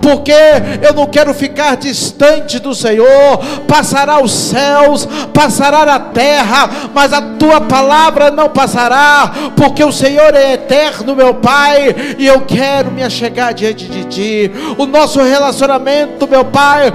porque 0.00 0.34
eu 0.82 0.92
não 0.92 1.06
quero 1.06 1.32
ficar 1.32 1.76
distante 1.76 2.58
do 2.58 2.74
Senhor. 2.74 3.38
Passará 3.66 4.22
os 4.22 4.32
céus, 4.32 5.08
passará 5.32 5.82
a 5.94 6.00
terra, 6.00 6.70
mas 6.92 7.12
a 7.12 7.20
tua 7.20 7.60
palavra 7.60 8.30
não 8.30 8.48
passará, 8.48 9.32
porque 9.56 9.82
o 9.82 9.92
Senhor 9.92 10.34
é 10.34 10.54
eterno, 10.54 11.16
meu 11.16 11.34
Pai, 11.34 12.16
e 12.18 12.26
eu 12.26 12.42
quero 12.42 12.90
me 12.90 13.02
achegar 13.02 13.54
diante 13.54 13.86
de 13.86 14.04
ti. 14.04 14.52
O 14.78 14.86
nosso 14.86 15.22
relacionamento 15.22 16.28
meu 16.28 16.44
Pai, 16.44 16.92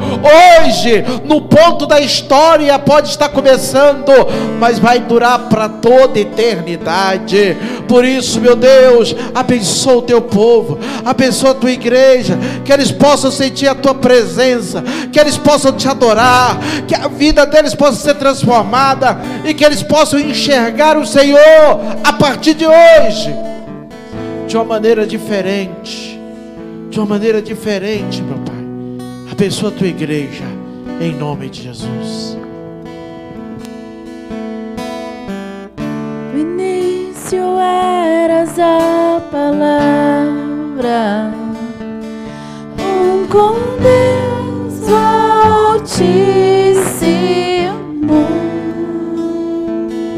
hoje, 0.65 1.03
no 1.25 1.41
ponto 1.41 1.85
da 1.85 1.99
história, 1.99 2.77
pode 2.79 3.09
estar 3.09 3.29
começando, 3.29 4.11
mas 4.59 4.79
vai 4.79 4.99
durar 4.99 5.39
para 5.49 5.69
toda 5.69 6.19
eternidade. 6.19 7.57
Por 7.87 8.05
isso, 8.05 8.39
meu 8.39 8.55
Deus, 8.55 9.15
abençoa 9.33 9.97
o 9.97 10.01
teu 10.01 10.21
povo, 10.21 10.79
abençoa 11.05 11.51
a 11.51 11.55
tua 11.55 11.71
igreja, 11.71 11.98
que 12.65 12.71
eles 12.71 12.91
possam 12.91 13.31
sentir 13.31 13.67
a 13.67 13.75
tua 13.75 13.95
presença, 13.95 14.83
que 15.11 15.19
eles 15.19 15.37
possam 15.37 15.71
te 15.71 15.87
adorar, 15.87 16.57
que 16.87 16.95
a 16.95 17.07
vida 17.07 17.45
deles 17.45 17.73
possa 17.73 17.97
ser 17.97 18.15
transformada 18.15 19.17
e 19.45 19.53
que 19.53 19.63
eles 19.63 19.83
possam 19.83 20.19
enxergar 20.19 20.97
o 20.97 21.05
Senhor 21.05 21.39
a 22.03 22.13
partir 22.13 22.53
de 22.53 22.65
hoje 22.65 23.33
de 24.47 24.55
uma 24.55 24.65
maneira 24.65 25.05
diferente, 25.05 26.19
de 26.89 26.99
uma 26.99 27.05
maneira 27.05 27.41
diferente, 27.41 28.21
meu 28.21 28.37
Pai 28.39 28.59
abençoa 29.39 29.69
a 29.69 29.71
tua 29.71 29.87
igreja, 29.87 30.43
em 30.99 31.15
nome 31.15 31.49
de 31.49 31.63
Jesus. 31.63 32.37
No 36.33 36.39
início 36.39 37.57
eras 37.57 38.59
a 38.59 39.21
palavra, 39.31 39.71
com 43.29 43.53
Deus 43.79 44.91
altíssimo. 44.91 46.58